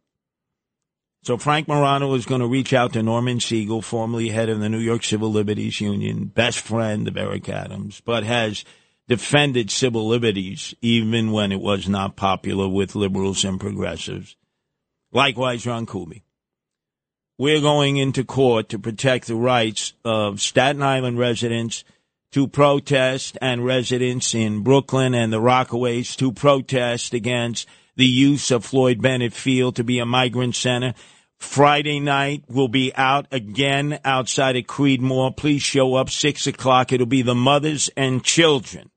So 1.23 1.37
Frank 1.37 1.69
Morano 1.69 2.13
is 2.15 2.25
going 2.25 2.41
to 2.41 2.47
reach 2.47 2.73
out 2.73 2.93
to 2.93 3.01
Norman 3.01 3.39
Siegel, 3.39 3.81
formerly 3.81 4.29
head 4.29 4.49
of 4.49 4.59
the 4.59 4.67
New 4.67 4.79
York 4.79 5.05
Civil 5.05 5.31
Liberties 5.31 5.79
Union, 5.79 6.25
best 6.25 6.59
friend 6.59 7.07
of 7.07 7.15
Eric 7.15 7.47
Adams, 7.47 8.01
but 8.01 8.25
has 8.25 8.65
defended 9.07 9.71
civil 9.71 10.07
liberties 10.07 10.75
even 10.81 11.31
when 11.31 11.53
it 11.53 11.61
was 11.61 11.87
not 11.87 12.17
popular 12.17 12.67
with 12.67 12.95
liberals 12.95 13.45
and 13.45 13.59
progressives. 13.59 14.35
Likewise, 15.13 15.65
Ron 15.65 15.85
Kuby. 15.85 16.23
We're 17.39 17.61
going 17.61 17.97
into 17.97 18.23
court 18.23 18.69
to 18.69 18.79
protect 18.79 19.25
the 19.25 19.35
rights 19.35 19.93
of 20.05 20.39
Staten 20.39 20.83
Island 20.83 21.17
residents 21.17 21.83
to 22.31 22.47
protest 22.47 23.39
and 23.41 23.65
residents 23.65 24.35
in 24.35 24.61
Brooklyn 24.61 25.15
and 25.15 25.33
the 25.33 25.41
Rockaways 25.41 26.15
to 26.17 26.31
protest 26.31 27.11
against 27.15 27.67
the 27.95 28.05
use 28.05 28.51
of 28.51 28.63
Floyd 28.63 29.01
Bennett 29.01 29.33
Field 29.33 29.75
to 29.77 29.83
be 29.83 29.97
a 29.97 30.05
migrant 30.05 30.55
center. 30.55 30.93
Friday 31.37 31.99
night 31.99 32.43
we'll 32.47 32.67
be 32.67 32.93
out 32.95 33.25
again 33.31 33.99
outside 34.05 34.55
of 34.55 34.65
Creedmoor. 34.65 35.35
Please 35.35 35.63
show 35.63 35.95
up 35.95 36.11
six 36.11 36.45
o'clock. 36.45 36.91
It'll 36.91 37.07
be 37.07 37.23
the 37.23 37.33
mothers 37.33 37.89
and 37.97 38.23
children 38.23 38.91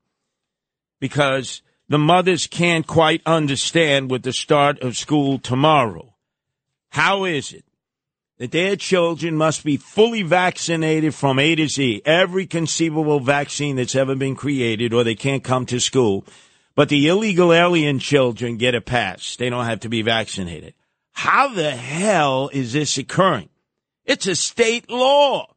because 0.99 1.63
the 1.89 1.97
mothers 1.97 2.45
can't 2.45 2.85
quite 2.85 3.23
understand 3.25 4.11
with 4.11 4.21
the 4.21 4.33
start 4.33 4.79
of 4.81 4.95
school 4.95 5.39
tomorrow. 5.39 6.13
How 6.89 7.25
is 7.25 7.51
it 7.51 7.65
that 8.37 8.51
their 8.51 8.75
children 8.75 9.35
must 9.35 9.63
be 9.63 9.77
fully 9.77 10.21
vaccinated 10.21 11.15
from 11.15 11.39
A 11.39 11.55
to 11.55 11.67
Z, 11.67 12.01
every 12.05 12.45
conceivable 12.45 13.19
vaccine 13.19 13.75
that's 13.75 13.95
ever 13.95 14.15
been 14.15 14.35
created, 14.35 14.93
or 14.93 15.03
they 15.03 15.15
can't 15.15 15.43
come 15.43 15.65
to 15.67 15.79
school? 15.79 16.25
But 16.75 16.89
the 16.89 17.07
illegal 17.07 17.51
alien 17.51 17.97
children 17.99 18.57
get 18.57 18.75
a 18.75 18.81
pass. 18.81 19.35
They 19.35 19.49
don't 19.49 19.65
have 19.65 19.79
to 19.81 19.89
be 19.89 20.03
vaccinated. 20.03 20.75
How 21.13 21.47
the 21.47 21.71
hell 21.71 22.49
is 22.53 22.73
this 22.73 22.97
occurring? 22.97 23.49
It's 24.05 24.27
a 24.27 24.35
state 24.35 24.89
law. 24.89 25.55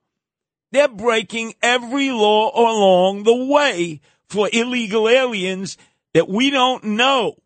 They're 0.73 0.89
breaking 0.89 1.55
every 1.63 2.11
law 2.11 2.51
along 2.55 3.25
the 3.25 3.45
way 3.45 4.01
for 4.29 4.49
illegal 4.53 5.09
aliens 5.09 5.77
that 6.15 6.29
we 6.29 6.51
don't 6.51 6.85
know, 6.85 7.37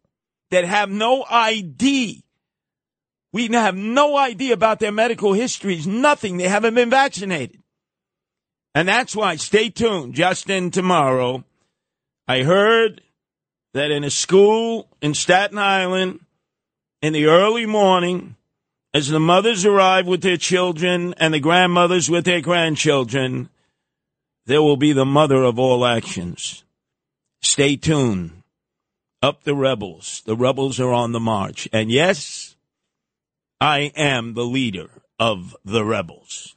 that 0.51 0.65
have 0.65 0.91
no 0.91 1.25
ID. 1.29 2.24
We 3.35 3.49
have 3.49 3.75
no 3.75 4.17
idea 4.17 4.55
about 4.55 4.79
their 4.79 4.93
medical 4.93 5.33
histories, 5.33 5.89
nothing. 5.89 6.37
They 6.37 6.47
haven't 6.47 6.77
been 6.77 6.89
vaccinated. 6.89 7.61
And 8.77 8.87
that's 8.87 9.17
why, 9.17 9.35
stay 9.35 9.71
tuned, 9.71 10.15
Justin, 10.15 10.71
tomorrow. 10.71 11.43
I 12.29 12.45
heard 12.45 13.01
that 13.73 13.91
in 13.91 14.05
a 14.05 14.11
school 14.11 14.87
in 15.03 15.15
Staten 15.15 15.59
Island, 15.59 16.21
in 17.03 17.13
the 17.13 17.27
early 17.27 17.67
morning, 17.67 18.37
as 18.95 19.09
the 19.09 19.19
mothers 19.19 19.67
arrive 19.67 20.07
with 20.07 20.23
their 20.23 20.37
children 20.37 21.13
and 21.17 21.35
the 21.35 21.41
grandmothers 21.41 22.09
with 22.09 22.25
their 22.25 22.41
grandchildren, 22.41 23.49
there 24.47 24.63
will 24.63 24.77
be 24.77 24.93
the 24.93 25.05
mother 25.05 25.43
of 25.43 25.59
all 25.59 25.85
actions. 25.85 26.63
Stay 27.43 27.75
tuned. 27.75 28.31
Up 29.21 29.43
the 29.43 29.57
rebels. 29.57 30.23
The 30.25 30.37
rebels 30.37 30.79
are 30.79 30.93
on 30.93 31.11
the 31.11 31.19
march. 31.19 31.69
And 31.73 31.91
yes, 31.91 32.54
I 33.65 33.91
am 33.97 34.35
the 34.35 34.45
leader 34.45 34.91
of 35.19 35.57
the 35.65 35.83
rebels. 35.83 36.55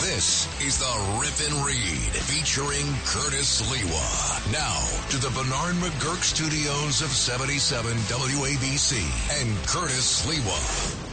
This 0.00 0.46
is 0.62 0.78
the 0.78 1.18
Rip 1.20 1.40
and 1.50 1.66
Read 1.66 2.12
featuring 2.30 2.86
Curtis 3.04 3.60
Sliwa. 3.60 4.52
Now 4.52 4.78
to 5.10 5.16
the 5.16 5.30
Bernard 5.30 5.74
McGuirk 5.82 6.22
studios 6.22 7.02
of 7.02 7.08
77 7.08 7.96
WABC 7.96 8.94
and 9.42 9.66
Curtis 9.66 10.22
Sliwa. 10.22 11.08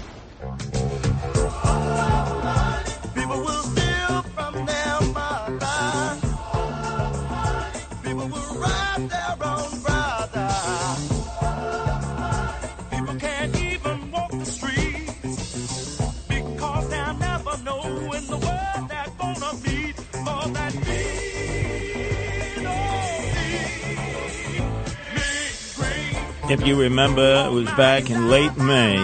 If 26.48 26.66
you 26.66 26.80
remember, 26.80 27.46
it 27.48 27.52
was 27.52 27.66
back 27.72 28.12
in 28.12 28.30
late 28.30 28.56
May 28.56 28.98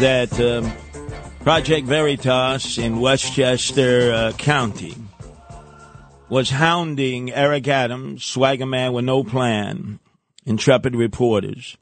that 0.00 0.32
um, 0.40 0.72
Project 1.44 1.86
Veritas 1.86 2.76
in 2.76 2.98
Westchester 2.98 4.12
uh, 4.12 4.32
County 4.32 4.96
was 6.28 6.50
hounding 6.50 7.32
Eric 7.32 7.68
Adams, 7.68 8.24
swagger 8.24 8.66
man 8.66 8.92
with 8.92 9.04
no 9.04 9.22
plan, 9.22 10.00
intrepid 10.44 10.96
reporters 10.96 11.76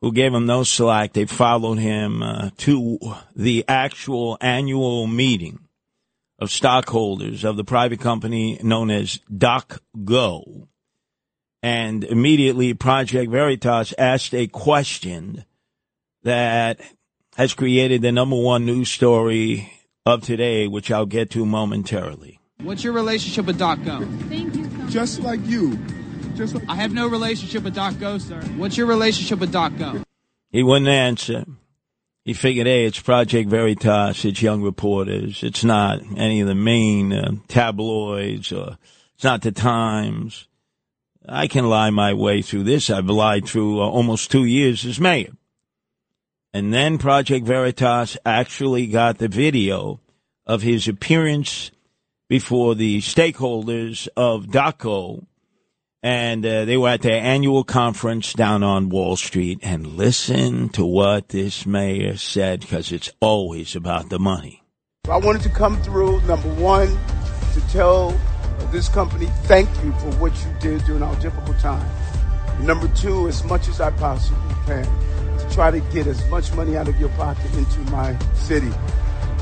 who 0.00 0.12
gave 0.12 0.32
him 0.32 0.46
no 0.46 0.62
slack. 0.62 1.12
They 1.12 1.26
followed 1.26 1.78
him 1.78 2.22
uh, 2.22 2.50
to 2.58 2.98
the 3.36 3.66
actual 3.68 4.38
annual 4.40 5.06
meeting 5.06 5.58
of 6.38 6.50
stockholders 6.50 7.44
of 7.44 7.58
the 7.58 7.64
private 7.64 8.00
company 8.00 8.58
known 8.62 8.90
as 8.90 9.20
DocGo. 9.30 10.68
And 11.62 12.02
immediately 12.02 12.74
Project 12.74 13.30
Veritas 13.30 13.94
asked 13.96 14.34
a 14.34 14.48
question 14.48 15.44
that 16.24 16.80
has 17.36 17.54
created 17.54 18.02
the 18.02 18.12
number 18.12 18.36
one 18.36 18.66
news 18.66 18.90
story 18.90 19.72
of 20.04 20.22
today, 20.22 20.66
which 20.66 20.90
I'll 20.90 21.06
get 21.06 21.30
to 21.30 21.46
momentarily. 21.46 22.40
What's 22.62 22.84
your 22.84 22.92
relationship 22.92 23.46
with 23.46 23.58
Doc 23.58 23.78
Go? 23.84 24.04
Thank 24.28 24.54
you. 24.54 24.68
Just 24.88 25.20
like 25.20 25.40
you. 25.46 25.78
Just 26.34 26.54
like 26.54 26.64
I 26.68 26.74
have 26.74 26.92
no 26.92 27.06
relationship 27.06 27.62
with 27.62 27.74
Doc 27.74 27.98
Go, 27.98 28.18
sir. 28.18 28.40
What's 28.56 28.76
your 28.76 28.86
relationship 28.86 29.38
with 29.38 29.52
Doc 29.52 29.76
Go? 29.78 30.02
He 30.50 30.62
wouldn't 30.62 30.88
answer. 30.88 31.44
He 32.24 32.34
figured, 32.34 32.66
hey, 32.66 32.84
it's 32.84 33.00
Project 33.00 33.48
Veritas, 33.48 34.24
it's 34.24 34.42
young 34.42 34.62
reporters, 34.62 35.42
it's 35.42 35.64
not 35.64 36.00
any 36.16 36.40
of 36.40 36.46
the 36.46 36.54
main 36.54 37.12
uh, 37.12 37.32
tabloids, 37.48 38.52
or 38.52 38.78
it's 39.14 39.24
not 39.24 39.42
the 39.42 39.50
Times. 39.50 40.46
I 41.28 41.46
can 41.46 41.68
lie 41.68 41.90
my 41.90 42.14
way 42.14 42.42
through 42.42 42.64
this. 42.64 42.90
I've 42.90 43.06
lied 43.06 43.46
through 43.46 43.80
uh, 43.80 43.86
almost 43.86 44.30
two 44.30 44.44
years 44.44 44.84
as 44.84 44.98
mayor. 44.98 45.32
And 46.52 46.72
then 46.72 46.98
Project 46.98 47.46
Veritas 47.46 48.16
actually 48.26 48.86
got 48.88 49.18
the 49.18 49.28
video 49.28 50.00
of 50.46 50.62
his 50.62 50.88
appearance 50.88 51.70
before 52.28 52.74
the 52.74 53.00
stakeholders 53.00 54.08
of 54.16 54.46
DocGo. 54.46 55.24
And 56.02 56.44
uh, 56.44 56.64
they 56.64 56.76
were 56.76 56.88
at 56.88 57.02
their 57.02 57.22
annual 57.22 57.62
conference 57.62 58.32
down 58.32 58.64
on 58.64 58.88
Wall 58.88 59.16
Street. 59.16 59.60
And 59.62 59.86
listen 59.86 60.68
to 60.70 60.84
what 60.84 61.28
this 61.28 61.64
mayor 61.64 62.16
said, 62.16 62.60
because 62.60 62.90
it's 62.90 63.10
always 63.20 63.76
about 63.76 64.10
the 64.10 64.18
money. 64.18 64.62
I 65.08 65.16
wanted 65.18 65.42
to 65.42 65.48
come 65.48 65.80
through, 65.82 66.20
number 66.22 66.52
one, 66.54 66.88
to 67.54 67.60
tell 67.70 68.18
this 68.70 68.88
company 68.88 69.26
thank 69.44 69.68
you 69.82 69.92
for 69.92 70.10
what 70.16 70.32
you 70.44 70.52
did 70.60 70.84
during 70.84 71.02
our 71.02 71.14
difficult 71.16 71.58
time. 71.58 71.88
Number 72.60 72.88
two, 72.88 73.28
as 73.28 73.42
much 73.44 73.68
as 73.68 73.80
I 73.80 73.90
possibly 73.90 74.54
can, 74.66 74.84
to 75.38 75.48
try 75.50 75.70
to 75.70 75.80
get 75.92 76.06
as 76.06 76.28
much 76.28 76.52
money 76.54 76.76
out 76.76 76.88
of 76.88 76.98
your 77.00 77.08
pocket 77.10 77.52
into 77.54 77.80
my 77.90 78.16
city 78.34 78.70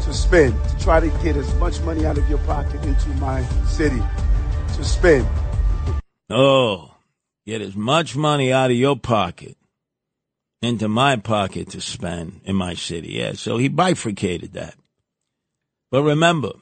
to 0.02 0.14
spend, 0.14 0.54
to 0.64 0.78
try 0.78 1.00
to 1.00 1.08
get 1.22 1.36
as 1.36 1.54
much 1.56 1.80
money 1.82 2.06
out 2.06 2.16
of 2.16 2.28
your 2.28 2.38
pocket 2.38 2.82
into 2.84 3.08
my 3.20 3.44
city 3.66 4.02
to 4.74 4.84
spend. 4.84 5.26
Oh, 6.30 6.94
get 7.46 7.60
as 7.60 7.76
much 7.76 8.16
money 8.16 8.52
out 8.52 8.70
of 8.70 8.76
your 8.76 8.96
pocket 8.96 9.56
into 10.62 10.88
my 10.88 11.16
pocket 11.16 11.70
to 11.70 11.80
spend 11.80 12.40
in 12.44 12.56
my 12.56 12.74
city. 12.74 13.08
Yeah, 13.12 13.32
so 13.32 13.56
he 13.56 13.68
bifurcated 13.68 14.54
that. 14.54 14.74
But 15.90 16.02
remember, 16.02 16.52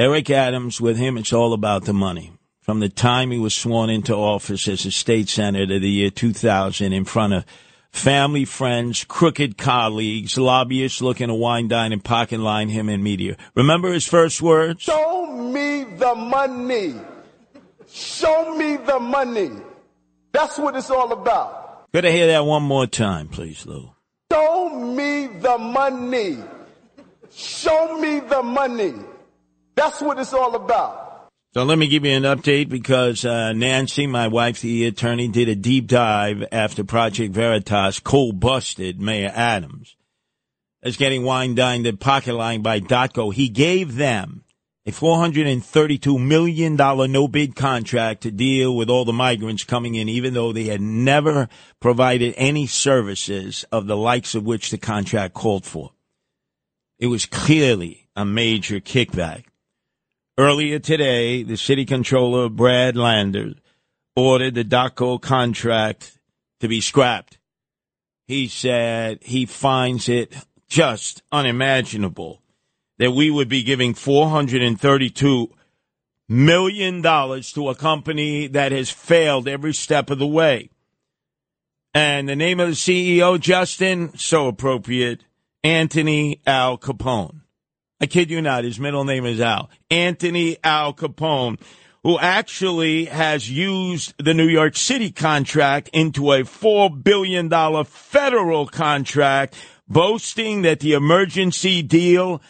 Eric 0.00 0.30
Adams, 0.30 0.80
with 0.80 0.96
him, 0.96 1.18
it's 1.18 1.32
all 1.32 1.52
about 1.52 1.84
the 1.84 1.92
money. 1.92 2.32
From 2.60 2.78
the 2.78 2.88
time 2.88 3.32
he 3.32 3.38
was 3.38 3.52
sworn 3.52 3.90
into 3.90 4.14
office 4.14 4.68
as 4.68 4.86
a 4.86 4.92
state 4.92 5.28
senator 5.28 5.80
the 5.80 5.90
year 5.90 6.10
2000 6.10 6.92
in 6.92 7.04
front 7.04 7.32
of 7.32 7.44
family, 7.90 8.44
friends, 8.44 9.02
crooked 9.02 9.58
colleagues, 9.58 10.38
lobbyists 10.38 11.02
looking 11.02 11.26
to 11.26 11.34
wine, 11.34 11.66
dine, 11.66 11.92
and 11.92 12.04
pocket 12.04 12.38
line 12.38 12.68
him 12.68 12.88
in 12.88 13.02
media. 13.02 13.36
Remember 13.56 13.92
his 13.92 14.06
first 14.06 14.40
words? 14.40 14.82
Show 14.82 15.26
me 15.26 15.82
the 15.96 16.14
money. 16.14 16.94
Show 17.90 18.54
me 18.54 18.76
the 18.76 19.00
money. 19.00 19.50
That's 20.30 20.58
what 20.58 20.76
it's 20.76 20.92
all 20.92 21.10
about. 21.12 21.90
Could 21.92 22.06
I 22.06 22.12
hear 22.12 22.28
that 22.28 22.44
one 22.44 22.62
more 22.62 22.86
time, 22.86 23.26
please, 23.26 23.66
Lou? 23.66 23.90
Show 24.30 24.68
me 24.78 25.26
the 25.26 25.58
money. 25.58 26.38
Show 27.32 27.98
me 27.98 28.20
the 28.20 28.44
money. 28.44 28.94
That's 29.78 30.02
what 30.02 30.18
it's 30.18 30.32
all 30.32 30.56
about. 30.56 31.28
So 31.54 31.62
let 31.62 31.78
me 31.78 31.86
give 31.86 32.04
you 32.04 32.10
an 32.10 32.24
update 32.24 32.68
because 32.68 33.24
uh, 33.24 33.52
Nancy, 33.52 34.08
my 34.08 34.26
wife, 34.26 34.60
the 34.60 34.86
attorney, 34.86 35.28
did 35.28 35.48
a 35.48 35.54
deep 35.54 35.86
dive 35.86 36.44
after 36.50 36.82
Project 36.82 37.32
Veritas 37.32 38.00
cold 38.00 38.40
busted 38.40 39.00
Mayor 39.00 39.30
Adams 39.32 39.94
as 40.82 40.96
getting 40.96 41.22
wine 41.22 41.54
dined 41.54 41.86
and 41.86 42.00
pocket 42.00 42.34
line 42.34 42.60
by 42.60 42.80
DocGo. 42.80 43.32
He 43.32 43.48
gave 43.48 43.94
them 43.94 44.42
a 44.84 44.90
$432 44.90 46.20
million 46.20 46.74
no 46.74 47.28
bid 47.28 47.54
contract 47.54 48.22
to 48.22 48.32
deal 48.32 48.76
with 48.76 48.90
all 48.90 49.04
the 49.04 49.12
migrants 49.12 49.62
coming 49.62 49.94
in, 49.94 50.08
even 50.08 50.34
though 50.34 50.52
they 50.52 50.64
had 50.64 50.80
never 50.80 51.48
provided 51.78 52.34
any 52.36 52.66
services 52.66 53.64
of 53.70 53.86
the 53.86 53.96
likes 53.96 54.34
of 54.34 54.44
which 54.44 54.72
the 54.72 54.78
contract 54.78 55.34
called 55.34 55.64
for. 55.64 55.92
It 56.98 57.06
was 57.06 57.26
clearly 57.26 58.08
a 58.16 58.24
major 58.24 58.80
kickback. 58.80 59.44
Earlier 60.38 60.78
today, 60.78 61.42
the 61.42 61.56
city 61.56 61.84
controller, 61.84 62.48
Brad 62.48 62.96
Lander, 62.96 63.54
ordered 64.14 64.54
the 64.54 64.64
DocGo 64.64 65.20
contract 65.20 66.16
to 66.60 66.68
be 66.68 66.80
scrapped. 66.80 67.40
He 68.28 68.46
said 68.46 69.18
he 69.22 69.46
finds 69.46 70.08
it 70.08 70.32
just 70.68 71.24
unimaginable 71.32 72.40
that 72.98 73.10
we 73.10 73.30
would 73.30 73.48
be 73.48 73.64
giving 73.64 73.94
$432 73.94 75.50
million 76.28 77.02
to 77.02 77.68
a 77.68 77.74
company 77.74 78.46
that 78.46 78.70
has 78.70 78.90
failed 78.90 79.48
every 79.48 79.74
step 79.74 80.08
of 80.08 80.20
the 80.20 80.26
way. 80.28 80.70
And 81.92 82.28
the 82.28 82.36
name 82.36 82.60
of 82.60 82.68
the 82.68 82.74
CEO, 82.74 83.40
Justin, 83.40 84.16
so 84.16 84.46
appropriate, 84.46 85.24
Anthony 85.64 86.40
Al 86.46 86.78
Capone. 86.78 87.40
I 88.00 88.06
kid 88.06 88.30
you 88.30 88.40
not, 88.40 88.64
his 88.64 88.78
middle 88.78 89.04
name 89.04 89.26
is 89.26 89.40
Al. 89.40 89.70
Anthony 89.90 90.56
Al 90.62 90.94
Capone, 90.94 91.58
who 92.04 92.18
actually 92.18 93.06
has 93.06 93.50
used 93.50 94.14
the 94.18 94.34
New 94.34 94.46
York 94.46 94.76
City 94.76 95.10
contract 95.10 95.90
into 95.92 96.32
a 96.32 96.42
$4 96.42 97.02
billion 97.02 97.50
federal 97.84 98.66
contract, 98.66 99.56
boasting 99.88 100.62
that 100.62 100.78
the 100.80 100.92
emergency 100.92 101.82
deal 101.82 102.40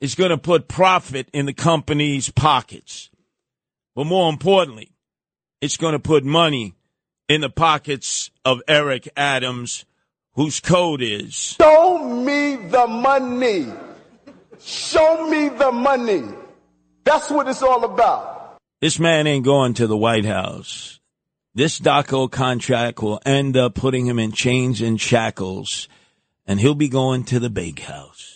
is 0.00 0.14
going 0.14 0.30
to 0.30 0.38
put 0.38 0.66
profit 0.66 1.28
in 1.32 1.44
the 1.44 1.52
company's 1.52 2.30
pockets. 2.30 3.10
But 3.94 4.06
more 4.06 4.30
importantly, 4.30 4.92
it's 5.60 5.76
going 5.76 5.92
to 5.92 5.98
put 5.98 6.24
money 6.24 6.74
in 7.28 7.42
the 7.42 7.50
pockets 7.50 8.30
of 8.44 8.62
Eric 8.66 9.08
Adams, 9.16 9.84
whose 10.32 10.60
code 10.60 11.02
is 11.02 11.34
Show 11.34 11.98
me 11.98 12.56
the 12.56 12.86
money. 12.86 13.66
Show 14.66 15.28
me 15.28 15.48
the 15.48 15.70
money. 15.70 16.24
That's 17.04 17.30
what 17.30 17.46
it's 17.46 17.62
all 17.62 17.84
about. 17.84 18.58
This 18.80 18.98
man 18.98 19.28
ain't 19.28 19.44
going 19.44 19.74
to 19.74 19.86
the 19.86 19.96
White 19.96 20.24
House. 20.24 20.98
This 21.54 21.78
DocGo 21.78 22.28
contract 22.28 23.00
will 23.00 23.20
end 23.24 23.56
up 23.56 23.76
putting 23.76 24.06
him 24.06 24.18
in 24.18 24.32
chains 24.32 24.80
and 24.80 25.00
shackles, 25.00 25.88
and 26.48 26.58
he'll 26.58 26.74
be 26.74 26.88
going 26.88 27.22
to 27.26 27.38
the 27.38 27.48
big 27.48 27.78
house. 27.78 28.35